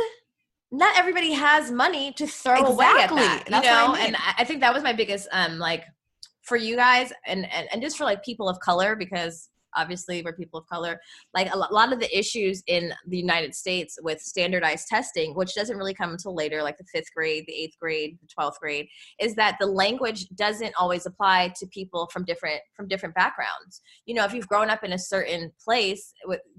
[0.71, 3.19] not everybody has money to throw away at Exactly.
[3.21, 3.93] that, you That's what I know.
[3.93, 4.05] mean.
[4.07, 5.83] And I I think that was my biggest, um, like
[6.41, 10.33] for you guys, and and, and just for like people of color, because obviously we're
[10.33, 10.99] people of color.
[11.33, 15.77] Like a lot of the issues in the United States with standardized testing, which doesn't
[15.77, 18.87] really come until later, like the fifth grade, the eighth grade, the twelfth grade,
[19.19, 24.13] is that the language doesn't always apply to people from different from different backgrounds you
[24.13, 26.13] know if you've grown up in a certain place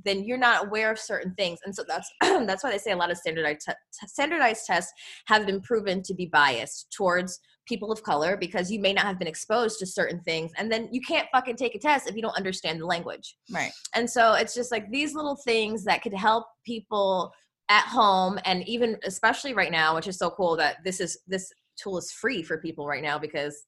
[0.04, 2.96] then you're not aware of certain things and so that's that's why they say a
[2.96, 4.92] lot of standardized standardized tests
[5.26, 9.18] have been proven to be biased towards people of color because you may not have
[9.18, 12.22] been exposed to certain things and then you can't fucking take a test if you
[12.22, 13.72] don't understand the language Right.
[13.94, 17.32] and so it's just like these little things that could help people
[17.70, 21.50] at home and even especially right now which is so cool that this is this
[21.76, 23.64] tool is free for people right now because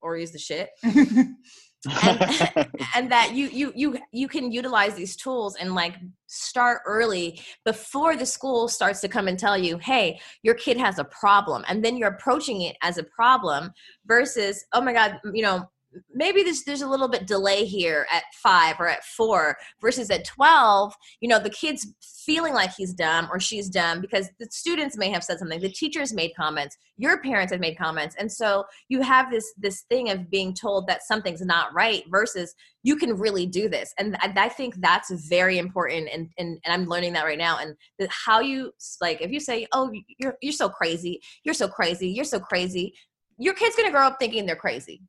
[0.00, 0.70] or use the shit
[1.86, 5.94] and, and that you you you you can utilize these tools and like
[6.26, 10.98] start early before the school starts to come and tell you hey your kid has
[10.98, 13.72] a problem and then you're approaching it as a problem
[14.06, 15.68] versus oh my god you know
[16.12, 20.24] maybe there's there's a little bit delay here at five or at four versus at
[20.24, 24.96] 12 you know the kid's feeling like he's dumb or she's dumb because the students
[24.96, 28.14] may have said something the teachers made comments your parents have made comments.
[28.18, 32.54] And so you have this this thing of being told that something's not right versus
[32.82, 33.92] you can really do this.
[33.98, 37.58] And i, I think that's very important and, and and i'm learning that right now.
[37.58, 41.68] And that how you like if you say oh you're you're so crazy you're so
[41.68, 42.94] crazy you're so crazy
[43.38, 45.02] your kid's gonna grow up thinking they're crazy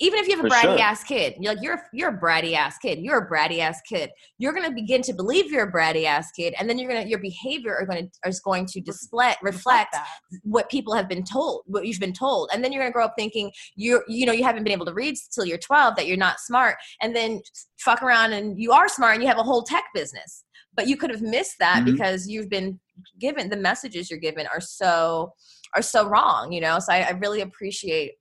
[0.00, 0.80] even if you have a For bratty sure.
[0.80, 4.10] ass kid you're like you're you're a bratty ass kid you're a bratty ass kid
[4.38, 7.18] you're gonna begin to believe you're a bratty ass kid and then you're gonna your
[7.20, 10.06] behavior are going to is going to display reflect that.
[10.42, 13.04] what people have been told what you've been told and then you're going to grow
[13.06, 16.06] up thinking you're you know you haven't been able to read till you're 12 that
[16.06, 17.40] you're not smart and then
[17.78, 20.96] fuck around and you are smart and you have a whole tech business but you
[20.96, 21.86] could have missed that Mhm.
[21.86, 22.78] because you've been
[23.18, 25.32] given the messages you're given are so
[25.74, 28.12] are so wrong you know so i, I really appreciate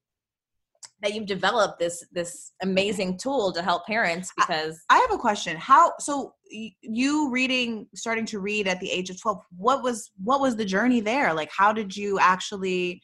[1.01, 5.55] that you've developed this this amazing tool to help parents because I have a question.
[5.57, 10.11] How so y- you reading starting to read at the age of 12 what was
[10.23, 11.33] what was the journey there?
[11.33, 13.01] Like how did you actually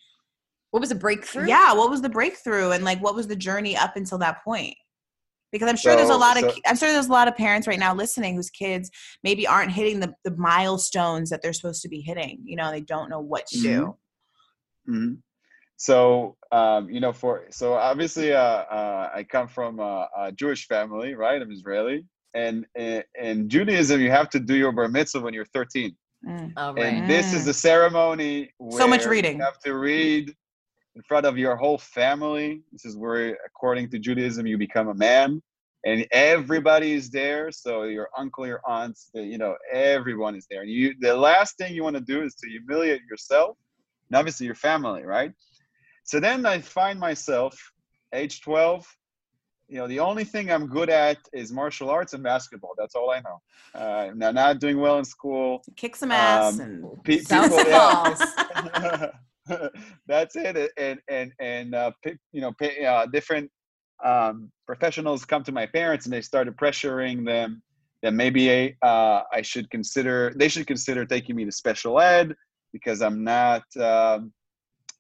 [0.72, 3.78] what was a breakthrough Yeah, what was the breakthrough and like what was the journey
[3.78, 4.74] up until that point?
[5.52, 7.68] Because I'm sure there's a lot of so- I'm sure there's a lot of parents
[7.68, 8.90] right now listening whose kids
[9.24, 12.42] maybe aren't hitting the, the milestones that they're supposed to be hitting.
[12.44, 13.98] You know, they don't know what to do.
[14.90, 15.18] Mhm.
[15.78, 20.68] So um, you know, for so obviously, uh, uh, I come from a, a Jewish
[20.68, 21.42] family, right?
[21.42, 25.46] I'm Israeli, and in, in Judaism, you have to do your bar mitzvah when you're
[25.46, 26.54] 13, Mm.
[26.56, 26.86] oh, right.
[26.86, 28.50] and this is the ceremony.
[28.58, 29.38] Where So much reading.
[29.38, 30.34] You have to read
[30.96, 32.62] in front of your whole family.
[32.72, 35.42] This is where, according to Judaism, you become a man,
[35.86, 37.52] and everybody is there.
[37.52, 40.62] So your uncle, your aunts, the, you know, everyone is there.
[40.62, 43.58] And you, the last thing you want to do is to humiliate yourself,
[44.10, 45.34] and obviously your family, right?
[46.04, 47.58] So then I find myself,
[48.14, 48.86] age 12.
[49.70, 52.74] You know, the only thing I'm good at is martial arts and basketball.
[52.78, 53.42] That's all I know.
[53.74, 55.64] Uh, I'm not- doing well in school.
[55.78, 57.80] Kick some ass Um, and Pe- people- yeah.
[57.80, 58.22] balls.
[60.08, 60.72] That's it.
[60.78, 61.92] And and and uh,
[62.32, 62.54] you know,
[62.88, 63.50] uh, different
[64.04, 67.62] um, professionals come to my parents and they started pressuring them
[68.04, 70.34] that maybe uh, I should consider.
[70.36, 72.36] They should consider taking me to special ed
[72.72, 73.64] because I'm not.
[73.78, 74.32] Um,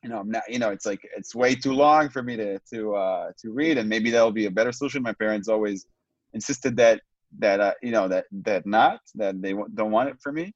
[0.03, 0.43] you know, I'm not.
[0.49, 3.77] You know, it's like it's way too long for me to to uh, to read,
[3.77, 5.01] and maybe that'll be a better solution.
[5.01, 5.85] My parents always
[6.33, 7.01] insisted that
[7.39, 10.53] that uh, you know that that not that they don't want it for me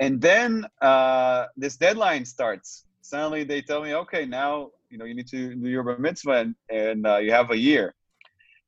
[0.00, 2.84] and then uh, this deadline starts.
[3.00, 6.32] Suddenly they tell me, okay, now you know you need to do your bar mitzvah,
[6.32, 7.94] and, and uh, you have a year.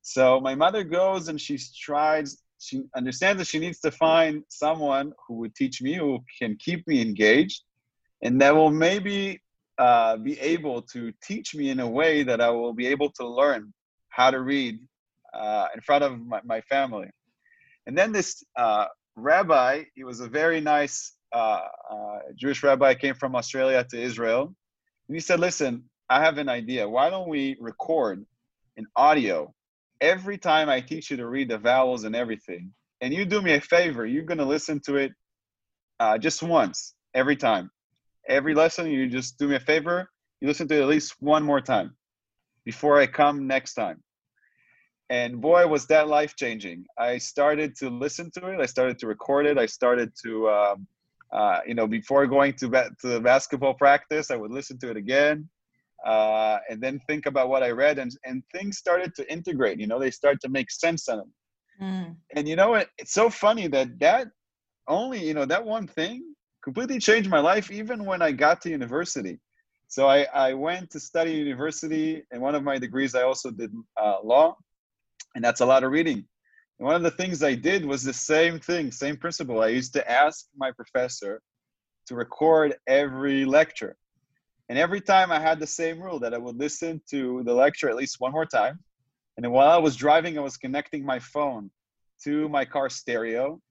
[0.01, 2.41] So my mother goes and she tries.
[2.59, 6.87] She understands that she needs to find someone who would teach me, who can keep
[6.87, 7.63] me engaged,
[8.21, 9.41] and that will maybe
[9.81, 13.27] uh, be able to teach me in a way that I will be able to
[13.27, 13.73] learn
[14.09, 14.77] how to read
[15.33, 17.09] uh, in front of my, my family.
[17.87, 23.15] And then this uh, rabbi, he was a very nice uh, uh, Jewish rabbi, came
[23.15, 24.53] from Australia to Israel.
[25.07, 26.87] And he said, Listen, I have an idea.
[26.87, 28.23] Why don't we record
[28.77, 29.51] an audio
[29.99, 32.71] every time I teach you to read the vowels and everything?
[33.01, 35.13] And you do me a favor, you're going to listen to it
[36.19, 37.71] just once every time.
[38.29, 40.09] Every lesson, you just do me a favor,
[40.41, 41.95] you listen to it at least one more time
[42.65, 44.03] before I come next time.
[45.09, 49.07] and boy was that life changing i started to listen to it i started to
[49.07, 50.87] record it i started to um,
[51.33, 54.89] uh, you know before going to, ba- to the basketball practice i would listen to
[54.89, 55.47] it again
[56.05, 59.87] uh, and then think about what i read and, and things started to integrate you
[59.87, 61.33] know they start to make sense on them
[61.81, 62.15] Mm.
[62.35, 64.27] and you know what it's so funny that that
[64.87, 66.30] only you know that one thing
[66.63, 69.39] completely changed my life even when i got to university.
[69.87, 73.71] So i, I went to study university and one of my degrees i also did
[73.97, 74.57] uh, law
[75.35, 76.25] and that's a lot of reading.
[76.79, 79.61] And one of the things i did was the same thing same principle.
[79.61, 81.41] I used to ask my professor
[82.07, 83.95] to record every lecture.
[84.69, 87.89] And every time i had the same rule that i would listen to the lecture
[87.89, 88.79] at least one more time.
[89.37, 91.71] And then while I was driving, I was connecting my phone
[92.23, 93.61] to my car stereo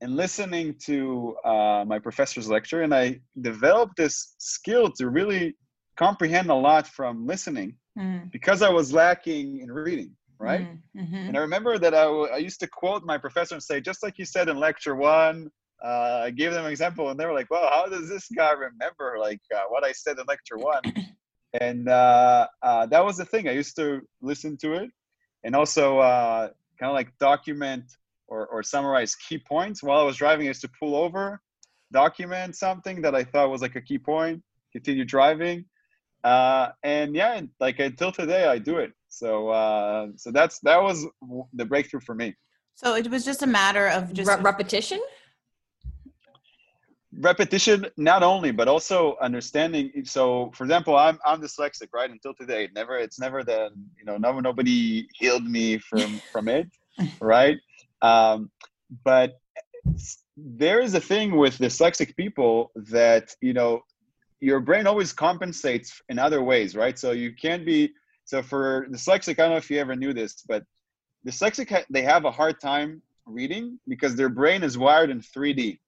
[0.00, 2.82] and listening to uh, my professor's lecture.
[2.82, 5.56] And I developed this skill to really
[5.96, 8.30] comprehend a lot from listening Mm.
[8.30, 10.66] because I was lacking in reading, right?
[10.66, 10.82] Mm.
[10.94, 11.28] Mhm.
[11.28, 14.02] And I remember that I, w- I used to quote my professor and say, just
[14.02, 15.50] like you said in lecture one,
[15.82, 18.52] uh, I gave them an example and they were like, well, how does this guy
[18.52, 20.82] remember like uh, what I said in lecture one?
[21.60, 23.48] and uh, uh, that was the thing.
[23.48, 24.90] I used to listen to it
[25.42, 27.84] and also uh, kind of like document
[28.28, 30.46] or, or summarize key points while I was driving.
[30.46, 31.40] is to pull over,
[31.92, 35.64] document something that I thought was like a key point, continue driving.
[36.24, 38.92] Uh, and yeah, like until today, I do it.
[39.08, 41.06] So, uh, so that's that was
[41.54, 42.34] the breakthrough for me.
[42.74, 45.00] So it was just a matter of just Re- repetition.
[47.20, 52.68] repetition not only but also understanding so for example i'm i'm dyslexic right until today
[52.74, 56.68] never it's never that you know no, nobody healed me from from it
[57.20, 57.56] right
[58.06, 58.38] um
[59.04, 59.30] but
[60.36, 62.54] there is a thing with dyslexic people
[62.96, 63.72] that you know
[64.40, 67.80] your brain always compensates in other ways right so you can't be
[68.30, 70.62] so for dyslexic i don't know if you ever knew this but
[71.28, 72.90] dyslexic they have a hard time
[73.38, 75.78] reading because their brain is wired in 3d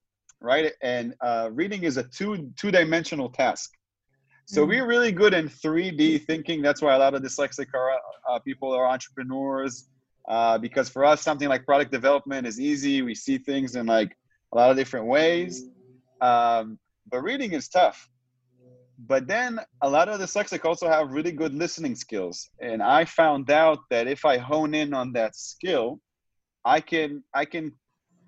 [0.41, 0.71] right?
[0.81, 3.71] And uh, reading is a two two dimensional task.
[4.45, 4.69] So Mm.
[4.69, 6.61] we're really good in 3D thinking.
[6.61, 7.91] That's why a lot of dyslexic are,
[8.29, 9.89] uh, people are entrepreneurs.
[10.27, 13.01] Uh, because for us, something like product development is easy.
[13.01, 14.15] We see things in like
[14.53, 15.63] a lot of different ways.
[16.21, 16.77] Um,
[17.09, 18.07] but reading is tough.
[19.07, 22.49] But then a lot of the dyslexic also have really good listening skills.
[22.61, 25.99] And I found out that if I hone in on that skill,
[26.65, 27.71] I can I can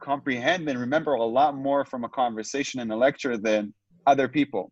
[0.01, 3.73] comprehend and remember a lot more from a conversation and a lecture than
[4.07, 4.71] other people.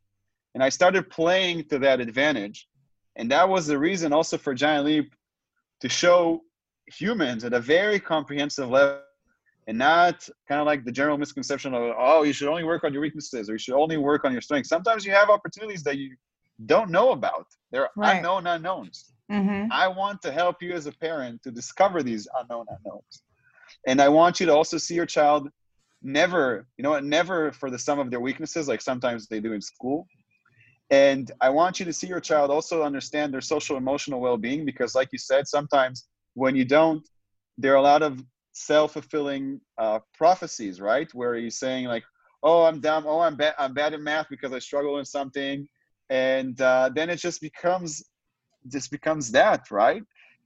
[0.55, 2.67] And I started playing to that advantage.
[3.15, 5.13] And that was the reason also for Giant Leap
[5.81, 6.41] to show
[6.91, 9.01] humans at a very comprehensive level
[9.67, 12.91] and not kind of like the general misconception of, oh, you should only work on
[12.91, 14.69] your weaknesses or you should only work on your strengths.
[14.69, 16.15] Sometimes you have opportunities that you
[16.65, 17.47] don't know about.
[17.71, 18.17] They're Right.
[18.17, 19.13] unknown unknowns.
[19.31, 19.67] Mhm.
[19.71, 23.23] I want to help you as a parent to discover these unknown unknowns.
[23.87, 25.49] And I want you to also see your child
[26.01, 29.53] never, you know what, never for the sum of their weaknesses, like sometimes they do
[29.53, 30.07] in school.
[30.89, 34.65] And I want you to see your child also understand their social emotional well being
[34.65, 36.07] because, like you said, sometimes
[36.39, 37.05] when you don't,
[37.57, 38.23] there are a lot of
[38.53, 41.13] self fulfilling uh, prophecies, right?
[41.13, 42.03] Where you're saying, like,
[42.41, 45.67] oh, I'm dumb, oh, I'm bad, I'm bad at math because I struggle in something.
[46.09, 48.03] And uh, then it just becomes,
[48.69, 50.01] just becomes that, right?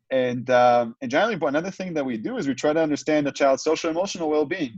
[0.10, 3.32] And um, and generally, another thing that we do is we try to understand the
[3.32, 4.78] child's social emotional well being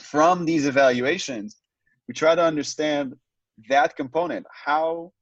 [0.00, 1.56] from these evaluations.
[2.06, 3.14] We try to understand
[3.68, 4.46] that component.
[4.52, 5.12] How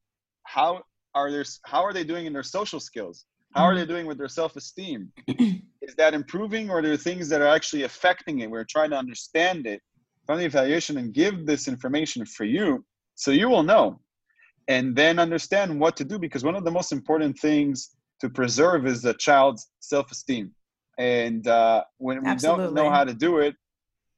[0.43, 0.83] how
[1.15, 3.25] are their how are they doing in their social skills?
[3.55, 5.11] How are they doing with their self esteem?
[5.81, 8.49] Is that improving, or are there things that are actually affecting it?
[8.49, 9.81] We're trying to understand it
[10.25, 12.85] from the evaluation and give this information for you,
[13.15, 13.99] so you will know,
[14.67, 16.17] and then understand what to do.
[16.17, 20.51] Because one of the most important things to preserve is the child's self-esteem
[20.97, 23.55] and uh, when we don't know how to do it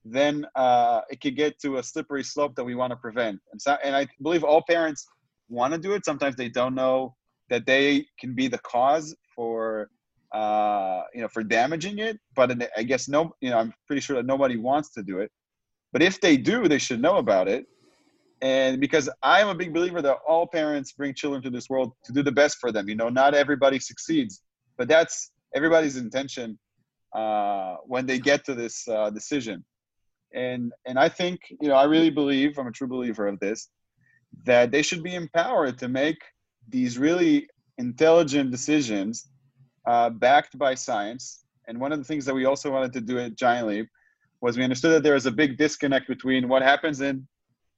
[0.07, 3.61] then uh, it could get to a slippery slope that we want to prevent and
[3.61, 5.07] so and i believe all parents
[5.49, 7.15] want to do it sometimes they don't know
[7.49, 9.15] that they can be the cause
[10.35, 14.15] uh, you know for damaging it but i guess no you know i'm pretty sure
[14.17, 15.31] that nobody wants to do it.
[15.93, 17.65] But if they do they should know about it.
[18.41, 22.11] And because i'm a big believer that all parents bring children to this world to
[22.11, 22.89] do the best for them.
[22.89, 24.41] You know not everybody succeeds
[24.77, 26.59] but that's everybody's intention
[27.15, 29.63] uh, when they get to this uh, decision.
[30.33, 33.59] And and i think you know i really believe i'm a true believer of this
[34.43, 36.21] that they should be empowered to make
[36.67, 39.15] these really intelligent decisions
[39.87, 43.19] uh, backed by science and one of the things that we also wanted to do
[43.19, 43.87] at giant leap
[44.41, 47.27] was we understood that there is a big disconnect between what happens in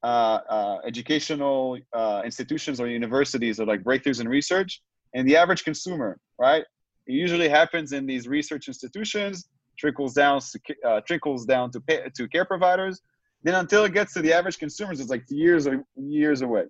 [0.03, 4.81] uh, uh, educational uh, institutions or universities or like breakthroughs in research
[5.13, 6.65] and the average consumer, right?
[7.07, 9.47] it usually happens in these research institutions,
[9.77, 10.41] trickles down
[10.85, 13.01] uh, trickles down to pay, to care providers.
[13.47, 16.65] Then until it gets to the average consumers, it's like years years away.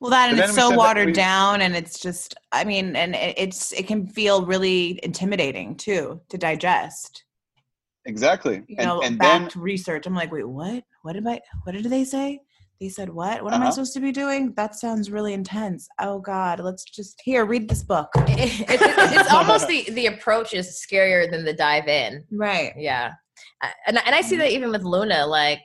[0.00, 3.70] Well, that and it's so watered we, down, and it's just, I mean, and it's
[3.70, 7.22] it can feel really intimidating too to digest.
[8.06, 8.64] Exactly.
[8.66, 10.04] You and, know, and back then, to research.
[10.04, 10.82] I'm like, wait, what?
[11.02, 11.40] What did I?
[11.62, 12.40] What did they say?
[12.80, 13.44] They said, what?
[13.44, 13.58] What uh-huh.
[13.58, 13.74] am I uh-huh.
[13.74, 14.52] supposed to be doing?
[14.56, 15.86] That sounds really intense.
[16.00, 18.08] Oh God, let's just here read this book.
[18.16, 22.24] it, it, it's almost the the approach is scarier than the dive in.
[22.32, 22.72] Right.
[22.76, 23.12] Yeah.
[23.86, 25.60] And and I see that even with Luna, like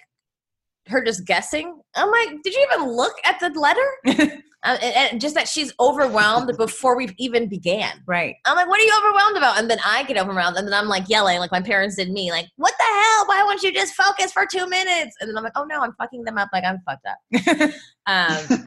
[0.88, 1.80] her just guessing.
[1.96, 4.38] I'm like, did you even look at the letter?
[4.64, 8.00] Uh, and, and, just that she's overwhelmed before we've even began.
[8.06, 8.36] Right.
[8.46, 9.58] I'm like, what are you overwhelmed about?
[9.58, 12.30] And then I get overwhelmed, and then I'm like yelling, like my parents did me,
[12.30, 13.28] like, what hell?
[13.28, 15.16] Why won't you just focus for two minutes?
[15.20, 16.50] And then I'm like, oh no, I'm fucking them up.
[16.54, 17.72] Like I'm fucked up.
[18.08, 18.38] um,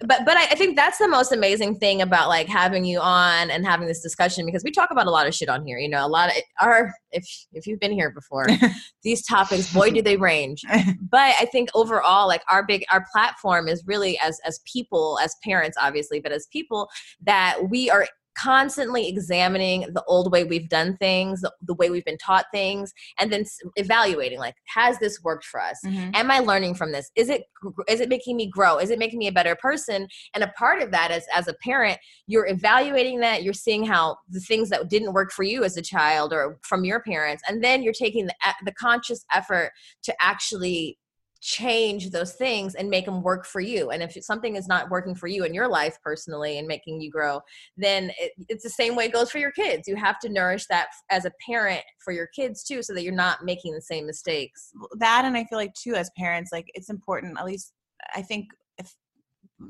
[0.00, 3.50] but but I, I, think that's the most amazing thing about like having you on
[3.50, 5.78] and having this discussion because we talk about a lot of shit on here.
[5.78, 8.46] You know, a lot of our if if you've been here before,
[9.02, 10.62] these topics, boy, do they range.
[11.00, 15.36] But I think overall, like our big our platform is really as as people as
[15.44, 16.88] parents, obviously, but as people
[17.22, 22.04] that we are constantly examining the old way we've done things the, the, way we've
[22.04, 23.44] been taught things and then
[23.76, 25.78] evaluating like has this worked for us?
[25.84, 26.10] Mm-hmm.
[26.14, 27.10] am i learning from this?
[27.16, 27.44] Is it
[27.88, 28.78] is it making me grow?
[28.78, 30.08] Is it making me a better person?
[30.34, 34.16] And a part of that is as a parent you're evaluating that you're seeing how
[34.28, 37.62] the things that didn't work for you as a child or from your parents and
[37.62, 39.72] then you're taking the, the conscious effort
[40.02, 40.98] to actually
[41.42, 43.90] change those things and make them work for you.
[43.90, 47.10] And if something is not working for you in your life personally and making you
[47.10, 47.40] grow,
[47.76, 49.88] then it, it's the same way it goes for your kids.
[49.88, 53.12] You have to nourish that as a parent for your kids too, so that you're
[53.12, 54.70] not making the same mistakes.
[54.98, 57.72] That, and I feel like too, as parents, like it's important, at least
[58.14, 58.46] I think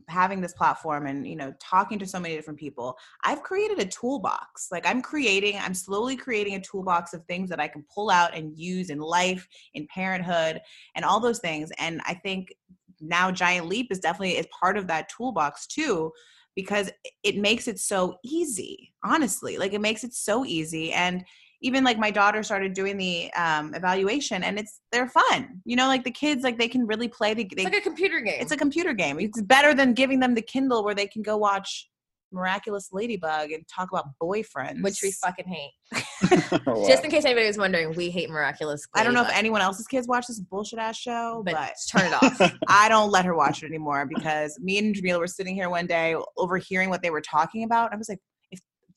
[0.08, 3.84] having this platform and you know talking to so many different people i've created a
[3.84, 4.68] toolbox.
[4.70, 8.34] Like i'm creating i'm slowly creating a toolbox of things that i can pull out
[8.34, 10.60] and use in life in parenthood
[10.94, 12.52] and all those things and i think
[13.00, 16.12] now giant leap is definitely is part of that toolbox too
[16.54, 16.90] because
[17.22, 19.58] it makes it so easy honestly.
[19.58, 21.24] Like it makes it so easy and
[21.62, 25.60] even like my daughter started doing the um, evaluation and it's they're fun.
[25.64, 27.80] You know like the kids like they can really play the they, it's like a
[27.80, 28.38] computer game.
[28.40, 29.18] it's a computer game.
[29.18, 31.88] It's better than giving them the kindle where they can go watch
[32.32, 34.82] miraculous ladybug and talk about boyfriends.
[34.82, 35.72] Which we fucking hate.
[36.66, 36.86] Wow.
[36.86, 39.00] just in case anybody was wondering we hate miraculous ladybug.
[39.00, 42.06] i don't know if anyone else's kids watch this bullshit ass show but, but turn
[42.06, 42.52] it off.
[42.68, 45.86] I don't let her watch it anymore because me and Jamilah were sitting here one
[45.86, 47.92] day overhearing what they were talking about.
[47.92, 48.20] I was like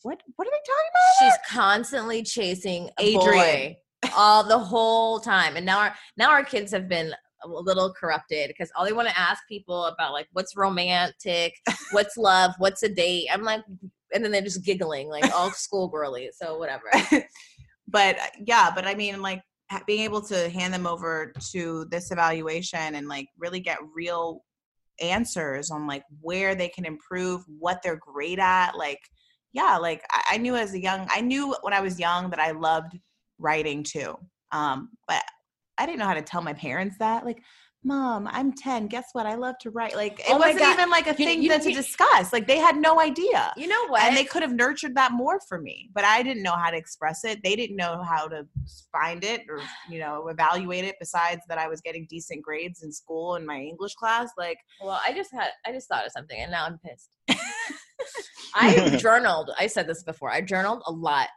[0.06, 1.20] what what are they talking about?
[1.20, 3.76] She's constantly chasing Adrian
[4.16, 7.12] all the whole time, and now our now our kids have been
[7.44, 11.56] a little corrupted because all they want to ask people about like what's romantic,
[11.92, 13.28] what's love, what's a date.
[13.34, 13.62] I'm like,
[14.14, 16.30] and then they're just giggling like all schoolgirly.
[16.40, 16.86] So whatever.
[17.88, 19.42] but uh, yeah, but I mean, like
[19.88, 24.44] being able to hand them over to this evaluation and like really get real
[25.02, 29.00] answers on like where they can improve, what they're great at, like
[29.56, 32.40] yeah, like I, I knew as a young, I knew when I was young that
[32.40, 33.00] I loved
[33.40, 34.16] writing too.
[34.52, 35.24] Um, but
[35.78, 37.24] I didn't know how to tell my parents that.
[37.26, 37.42] Like,
[37.82, 38.88] mom, I'm 10.
[38.88, 39.26] Guess what?
[39.26, 39.96] I love to write.
[39.96, 40.74] Like, it oh wasn't God.
[40.74, 42.34] even like a thing you, you, to discuss.
[42.34, 43.54] Like, they had no idea.
[43.56, 44.04] You know what?
[44.04, 46.78] And they could have nurtured that more for me, but I didn't know how to
[46.78, 47.40] express it.
[47.42, 48.46] They didn't know how to
[48.92, 52.92] find it or, you know, evaluate it besides that I was getting decent grades in
[52.92, 54.32] school in my English class.
[54.38, 57.16] Like, well, I just had, I just thought of something and now I'm pissed.
[58.56, 59.52] I journaled.
[59.58, 60.32] I said this before.
[60.32, 61.28] I journaled a lot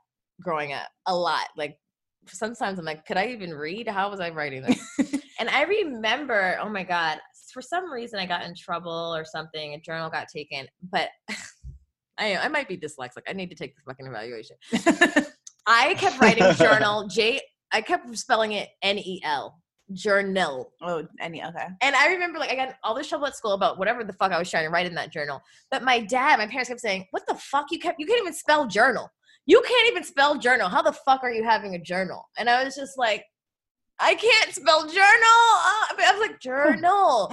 [0.40, 0.88] growing up.
[1.06, 1.48] A lot.
[1.56, 1.78] Like
[2.26, 3.88] sometimes I'm like, could I even read?
[3.88, 5.22] How was I writing this?
[5.38, 7.18] and I remember, oh my God,
[7.52, 9.74] for some reason I got in trouble or something.
[9.74, 11.08] A journal got taken, but
[12.18, 13.22] I I might be dyslexic.
[13.28, 14.56] I need to take the fucking evaluation.
[15.66, 17.40] I kept writing journal J.
[17.72, 19.60] I kept spelling it N E L
[19.92, 20.72] journal.
[20.82, 21.66] Oh, any okay.
[21.80, 24.32] And I remember like I got all this trouble at school about whatever the fuck
[24.32, 25.40] I was trying to write in that journal.
[25.70, 27.66] But my dad, my parents kept saying, "What the fuck?
[27.70, 29.10] You kept you can't even spell journal.
[29.46, 30.68] You can't even spell journal.
[30.68, 33.24] How the fuck are you having a journal?" And I was just like,
[33.98, 37.32] "I can't spell journal." Uh, I was like, "Journal,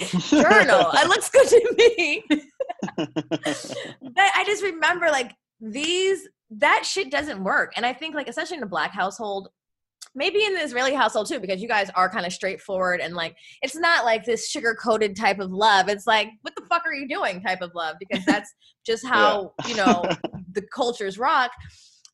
[0.42, 0.90] journal.
[0.94, 2.24] It looks good to me."
[2.96, 7.72] but I just remember like these that shit doesn't work.
[7.76, 9.48] And I think like especially in a black household,
[10.16, 13.36] maybe in the Israeli household too, because you guys are kind of straightforward and like
[13.62, 15.88] it's not like this sugar coated type of love.
[15.88, 17.96] It's like, what the fuck are you doing type of love?
[18.00, 18.52] Because that's
[18.84, 20.04] just how, you know,
[20.52, 21.52] the cultures rock.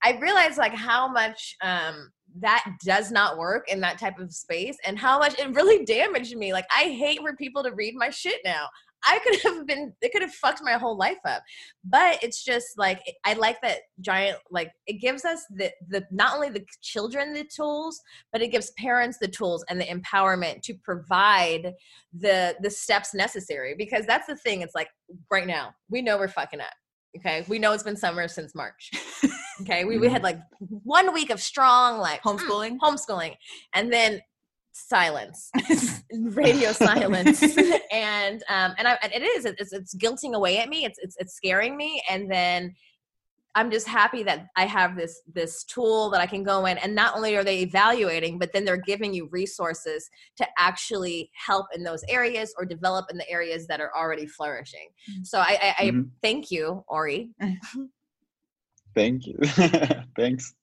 [0.04, 4.76] I realized like how much um that does not work in that type of space
[4.84, 6.52] and how much it really damaged me.
[6.52, 8.66] Like I hate for people to read my shit now.
[9.04, 11.42] I could have been, it could have fucked my whole life up.
[11.84, 16.34] But it's just like, I like that giant, like, it gives us the, the, not
[16.34, 18.00] only the children the tools,
[18.32, 21.74] but it gives parents the tools and the empowerment to provide
[22.12, 23.74] the, the steps necessary.
[23.76, 24.62] Because that's the thing.
[24.62, 24.88] It's like,
[25.30, 26.74] right now, we know we're fucking up.
[27.18, 27.44] Okay.
[27.46, 28.90] We know it's been summer since March.
[29.60, 29.84] Okay.
[29.84, 32.78] We, we had like one week of strong, like, Homeschooling?
[32.78, 33.36] mm, homeschooling.
[33.74, 34.20] And then
[34.72, 35.50] silence.
[36.12, 37.42] Radio silence.
[37.92, 40.84] And um and I, and it is it's, it's guilting away at me.
[40.84, 42.02] It's, it's it's scaring me.
[42.08, 42.74] And then
[43.54, 46.78] i'm just happy that i have this this tool that i can go in.
[46.78, 50.08] And not only are they evaluating but then they're giving you resources
[50.38, 54.88] to actually help in those areas or develop in the areas that are already flourishing.
[55.22, 56.08] So i i, I Mhm.
[56.22, 57.30] thank you ori.
[58.94, 59.36] Thank you.
[60.16, 60.54] Thanks.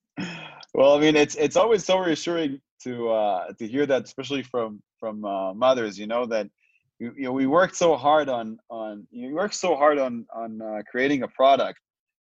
[0.73, 4.81] Well, I mean, it's it's always so reassuring to uh, to hear that, especially from
[4.99, 5.97] from uh, mothers.
[5.97, 6.49] You know that
[6.99, 10.61] you, you know we worked so hard on on you work so hard on on
[10.61, 11.79] uh, creating a product,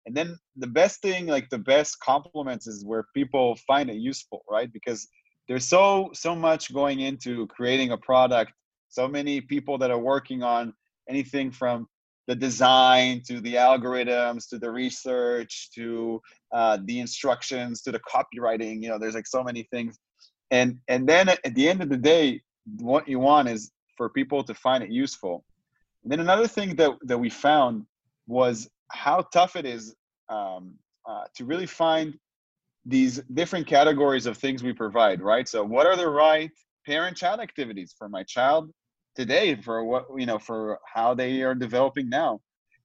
[0.06, 4.44] and then the best thing, like the best compliments, is where people find it useful,
[4.50, 4.72] right?
[4.72, 5.08] Because
[5.48, 8.52] there's so so much going into creating a product.
[8.90, 10.74] So many people that are working on
[11.10, 11.88] anything from
[12.28, 16.22] the design to the algorithms to the research to
[16.52, 19.98] uh, the instructions to the copywriting you know there's like so many things
[20.52, 22.42] and and then at the end of the day
[22.80, 25.44] what you want is for people to find it useful.
[26.04, 27.86] And then another thing that that we found
[28.28, 29.96] was how tough it is
[30.30, 30.76] um,
[31.08, 32.18] uh, to really find
[32.86, 35.48] these different categories of things we provide right?
[35.48, 36.52] So what are the right
[36.86, 38.70] parent child activities for my child
[39.16, 42.42] today for what you know for how they are developing now?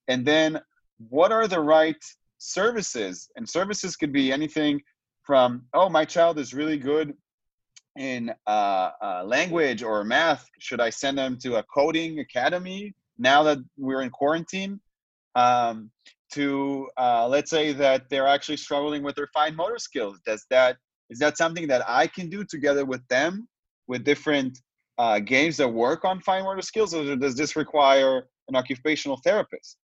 [0.08, 0.60] And then
[1.08, 2.02] what are the right
[2.38, 3.28] services?
[3.36, 4.80] And services could be anything
[5.22, 7.14] from oh my child is really good
[7.98, 13.42] in uh, uh, language or math should i send them to a coding academy now
[13.42, 14.80] that we're in quarantine
[15.34, 15.90] um,
[16.32, 20.76] to uh, let's say that they're actually struggling with their fine motor skills does that
[21.10, 23.48] is that something that i can do together with them
[23.88, 24.60] with different
[25.00, 29.78] uh, games that work on fine motor skills, or does this require an occupational therapist?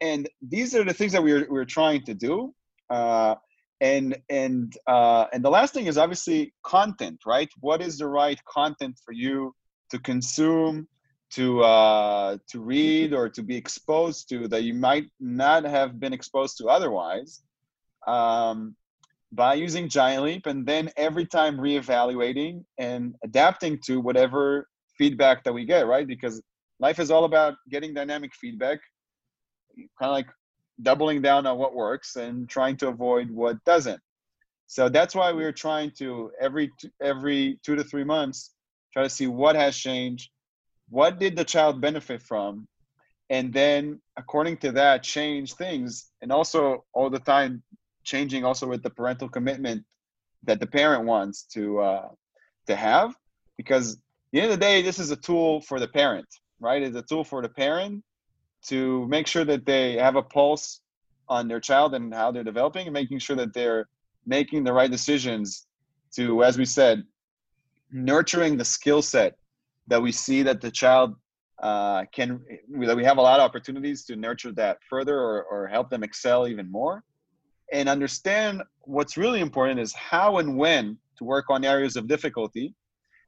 [0.00, 2.54] And these are the things that we're we're trying to do.
[2.88, 3.34] Uh,
[3.80, 7.48] and and uh, and the last thing is obviously content, right?
[7.60, 9.54] What is the right content for you
[9.90, 10.88] to consume,
[11.32, 16.12] to uh, to read, or to be exposed to that you might not have been
[16.12, 17.42] exposed to otherwise?
[18.06, 18.76] Um,
[19.32, 25.52] by using Giant Leap and then every time reevaluating and adapting to whatever feedback that
[25.52, 26.06] we get, right?
[26.06, 26.40] Because
[26.78, 28.78] life is all about getting dynamic feedback,
[29.76, 30.28] kind of like
[30.82, 34.00] doubling down on what works and trying to avoid what doesn't.
[34.66, 38.52] So that's why we're trying to every every two to three months
[38.92, 40.30] try to see what has changed,
[40.88, 42.66] what did the child benefit from,
[43.30, 47.62] and then according to that change things, and also all the time
[48.04, 49.84] changing also with the parental commitment
[50.44, 52.08] that the parent wants to uh,
[52.66, 53.14] to have
[53.56, 53.98] because at
[54.32, 56.26] the end of the day this is a tool for the parent
[56.60, 58.02] right it's a tool for the parent
[58.64, 60.80] to make sure that they have a pulse
[61.28, 63.88] on their child and how they're developing and making sure that they're
[64.26, 65.66] making the right decisions
[66.14, 67.04] to as we said
[67.90, 69.36] nurturing the skill set
[69.86, 71.14] that we see that the child
[71.62, 72.40] uh, can
[72.80, 76.02] that we have a lot of opportunities to nurture that further or, or help them
[76.02, 77.02] excel even more
[77.72, 82.74] and understand what's really important is how and when to work on areas of difficulty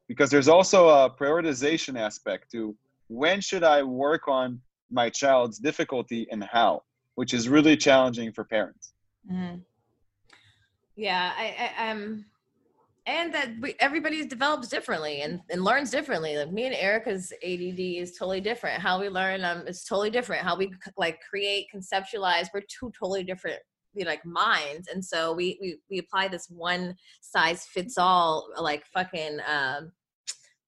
[0.08, 2.76] because there's also a prioritization aspect to
[3.08, 4.60] when should i work on
[4.90, 6.82] my child's difficulty and how
[7.14, 8.92] which is really challenging for parents
[9.30, 9.62] Mhm.
[10.96, 12.24] Yeah, I, I um
[13.06, 16.36] and that we, everybody develops differently and, and learns differently.
[16.36, 18.82] Like me and Erica's ADD is totally different.
[18.82, 20.42] How we learn um is totally different.
[20.42, 23.60] How we like create, conceptualize, we're two totally different
[23.94, 24.88] you know, like minds.
[24.92, 29.92] And so we we we apply this one size fits all like fucking um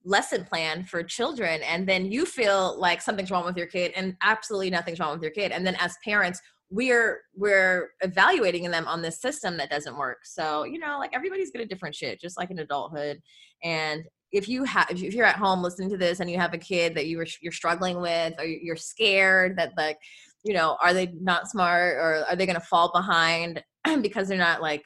[0.05, 4.17] lesson plan for children and then you feel like something's wrong with your kid and
[4.23, 5.53] absolutely nothing's wrong with your kid.
[5.53, 6.41] And then as parents
[6.71, 10.19] we're we're evaluating them on this system that doesn't work.
[10.25, 13.21] So you know like everybody's good at different shit just like in adulthood.
[13.63, 16.59] And if you have if you're at home listening to this and you have a
[16.59, 19.99] kid that you were you're struggling with or you're scared that like
[20.45, 23.63] you know are they not smart or are they to fall behind
[24.01, 24.83] because they're not like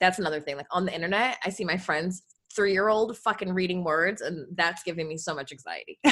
[0.00, 0.56] that's another thing.
[0.56, 2.22] Like on the internet i see my friends
[2.54, 5.98] three year old fucking reading words and that's giving me so much anxiety.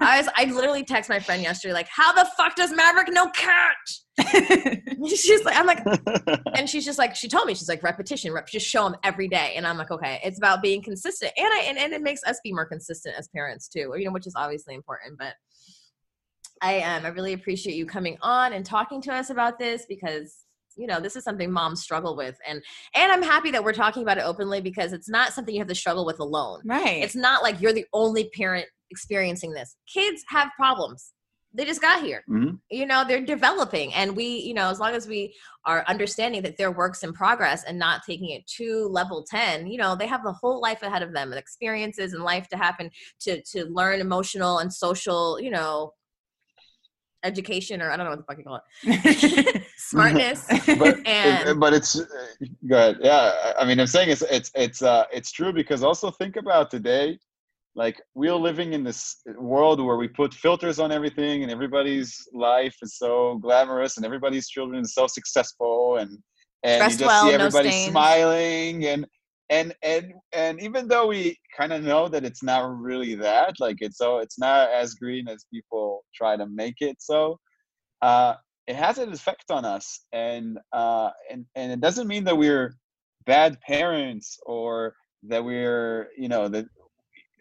[0.00, 3.28] I was i literally text my friend yesterday like how the fuck does maverick know
[3.30, 3.76] cat?
[5.08, 5.84] She's like i'm like
[6.54, 9.28] and she's just like she told me she's like repetition rep just show them every
[9.28, 9.54] day.
[9.56, 11.32] And i'm like okay it's about being consistent.
[11.36, 14.12] And i and, and it makes us be more consistent as parents too you know
[14.12, 15.34] which is obviously important but
[16.60, 17.06] I am.
[17.06, 20.44] I really appreciate you coming on and talking to us about this because
[20.78, 22.62] you know this is something moms struggle with and
[22.94, 25.68] and i'm happy that we're talking about it openly because it's not something you have
[25.68, 27.02] to struggle with alone Right.
[27.02, 31.12] it's not like you're the only parent experiencing this kids have problems
[31.54, 32.58] they just got here Mhm.
[32.70, 36.56] you know they're developing and we you know as long as we are understanding that
[36.56, 40.22] they're works in progress and not taking it to level 10 you know they have
[40.24, 44.00] the whole life ahead of them and experiences and life to happen to to learn
[44.00, 45.92] emotional and social you know
[47.24, 50.46] education or i don't know what the fuck you call it smartness
[50.78, 52.04] but And- but it's uh,
[52.68, 52.98] go ahead.
[53.00, 56.36] Yeah, I- I mean, I'm saying it's it's it's uh it's true because also think
[56.36, 57.18] about today,
[57.74, 62.76] like we're living in this world where we put filters on everything, and everybody's life
[62.82, 66.10] is so glamorous, and everybody's children is so successful, and
[66.64, 67.90] and Dressed you just well, see everybody stains.
[67.90, 69.06] smiling, and
[69.50, 73.78] and and and even though we kind of know that it's not really that, like
[73.80, 77.38] it's so it's not as green as people try to make it so.
[78.02, 78.34] Uh,
[78.68, 82.74] it has an effect on us and uh and and it doesn't mean that we're
[83.26, 86.66] bad parents or that we're you know that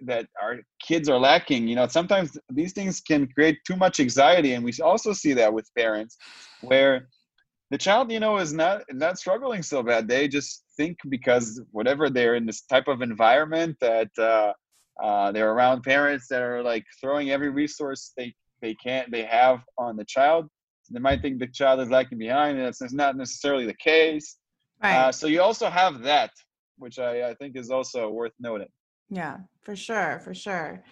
[0.01, 4.53] that our kids are lacking you know sometimes these things can create too much anxiety
[4.53, 6.18] and we also see that with parents
[6.62, 7.08] where
[7.72, 12.09] the child you know is not not struggling so bad they just think because whatever
[12.09, 14.53] they're in this type of environment that uh,
[15.03, 19.59] uh, they're around parents that are like throwing every resource they they can't they have
[19.78, 20.47] on the child
[20.89, 24.38] they might think the child is lagging behind and that's not necessarily the case
[24.82, 24.95] right.
[24.95, 26.32] uh, so you also have that
[26.78, 28.69] which I, I think is also worth noting
[29.09, 30.84] Yeah, for sure, for sure.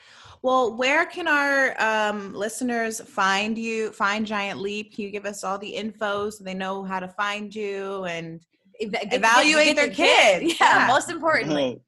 [0.41, 3.91] Well, where can our um, listeners find you?
[3.91, 4.93] Find Giant Leap?
[4.93, 8.05] Can you give us all the info so they know how to find you?
[8.05, 8.41] And
[8.79, 10.41] Eva- get- Evaluate get their your kid.
[10.41, 10.59] kids.
[10.59, 10.87] Yeah, Yeah.
[10.87, 11.79] most importantly.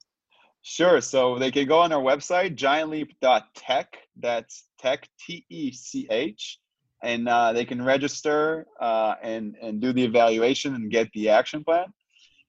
[0.64, 6.60] sure so they can go on our website giantleap.tech that's tech t-e-c-h
[7.04, 11.64] and uh, they can register uh, and and do the evaluation and get the action
[11.64, 11.86] plan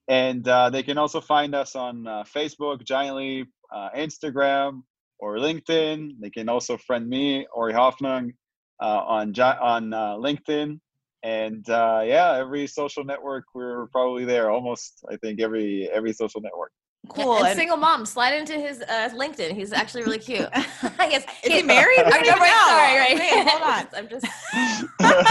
[0.09, 4.83] and uh, they can also find us on uh, facebook giant leap uh, instagram
[5.19, 8.33] or linkedin they can also friend me ori Hofnung
[8.81, 9.33] uh, on
[9.75, 10.81] on uh, linkedin
[11.23, 16.41] and uh, yeah every social network we're probably there almost i think every every social
[16.41, 16.73] network
[17.09, 17.39] cool.
[17.39, 19.53] And, And- single mom, slide into his uh, LinkedIn.
[19.53, 20.49] He's actually really cute.
[20.53, 21.25] yes.
[21.43, 22.01] Is he married?
[22.01, 22.51] I I don't know, right?
[22.51, 22.69] know.
[22.69, 23.19] Sorry, right?
[23.19, 23.87] Wait, hold on.
[23.97, 24.27] I'm just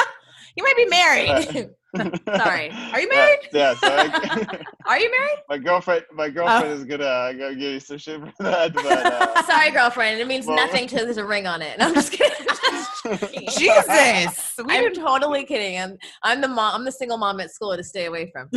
[0.58, 1.70] You might be married.
[2.38, 2.70] Sorry.
[2.92, 3.40] Are you married?
[3.54, 5.38] Yeah, so I, Are you married?
[5.48, 6.74] my girlfriend, my girlfriend Oh.
[6.74, 8.74] is gonna, gonna give you some shit for that.
[8.74, 10.20] But uh, Sorry, girlfriend.
[10.20, 11.78] It means Well- nothing till there's a ring on it.
[11.80, 12.46] No, I'm just kidding.
[12.48, 13.48] Just kidding.
[13.58, 14.54] Jesus.
[14.66, 15.80] We I'm didn't- totally kidding.
[15.80, 16.76] I'm I'm the mom.
[16.76, 18.50] I'm the single mom at school to stay away from.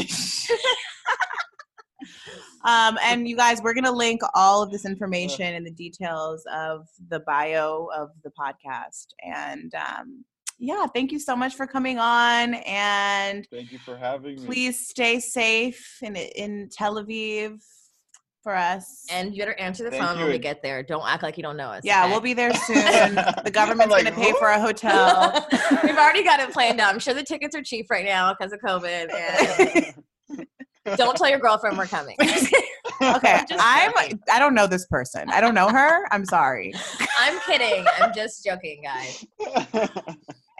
[2.64, 6.86] um, and you guys, we're gonna link all of this information and the details of
[7.08, 9.06] the bio of the podcast.
[9.24, 10.24] And um,
[10.60, 12.54] yeah, thank you so much for coming on.
[12.54, 14.46] And Thank you for having me.
[14.46, 17.58] please stay safe in in Tel Aviv
[18.42, 19.04] for us.
[19.10, 20.24] And you better answer the Thank phone you.
[20.24, 20.82] when we get there.
[20.82, 21.82] Don't act like you don't know us.
[21.84, 22.10] yeah, okay?
[22.12, 23.14] we'll be there soon.
[23.14, 25.46] The government's like, gonna pay "Who?" for a hotel.
[25.82, 26.92] We've already got it planned out.
[26.92, 29.94] I'm sure the tickets are cheap right now because of COVID.
[30.30, 30.46] And
[30.96, 32.16] don't tell your girlfriend we're coming.
[33.02, 33.46] Okay, I'm.
[33.46, 34.20] joking.
[34.30, 35.30] I don't know this person.
[35.30, 36.06] I don't know her.
[36.12, 36.72] I'm sorry.
[37.18, 37.84] I'm kidding.
[37.98, 39.24] I'm just joking, guys.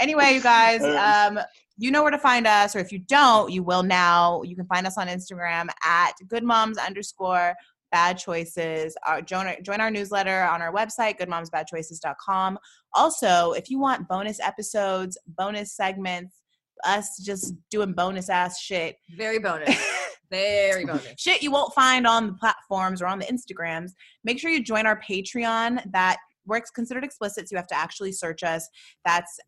[0.00, 1.44] Anyway, you guys, Uh, um,
[1.76, 4.42] you know where to find us, or if you don't, you will now.
[4.42, 7.54] You can find us on Instagram at good moms underscore
[7.90, 8.96] bad choices.
[9.06, 12.58] Our, join, our, join our newsletter on our website, goodmomsbadchoices.com.
[12.94, 16.40] Also, if you want bonus episodes, bonus segments,
[16.84, 19.76] us just doing bonus ass shit, Very bonus.
[20.30, 21.14] Very bonus.
[21.18, 23.90] shit you won't find on the platforms or on the Instagrams,
[24.22, 25.82] make sure you join our Patreon.
[25.92, 28.68] That works considered explicit, so you have to actually search us.
[29.04, 29.40] That's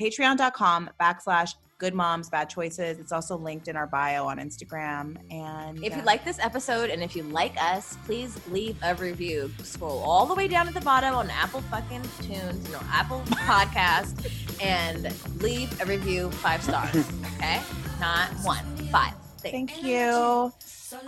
[0.00, 3.00] patreon.com backslash good moms bad choices.
[3.00, 5.16] It's also linked in our bio on Instagram.
[5.32, 8.94] And If you uh, like this episode and if you like us, please leave a
[8.94, 9.50] review.
[9.64, 14.14] Scroll all the way down at the bottom on Apple fucking Tunes, no Apple Podcast,
[14.62, 15.12] and
[15.42, 17.10] leave a review five stars.
[17.42, 17.60] Okay,
[17.98, 19.21] not one, five.
[19.42, 19.72] Thanks.
[19.72, 20.52] thank you.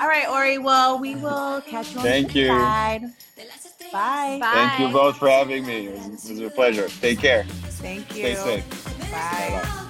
[0.01, 0.59] All right, Ori.
[0.59, 2.49] Well, we will catch you on Thank the you.
[2.49, 3.03] side.
[3.93, 4.39] Bye.
[4.41, 4.53] Bye.
[4.55, 5.87] Thank you both for having me.
[5.87, 6.89] It was, it was a pleasure.
[6.89, 7.45] Take care.
[7.45, 8.35] Thank you.
[8.35, 9.11] Stay safe.
[9.12, 9.61] Bye.
[9.62, 9.80] Bye.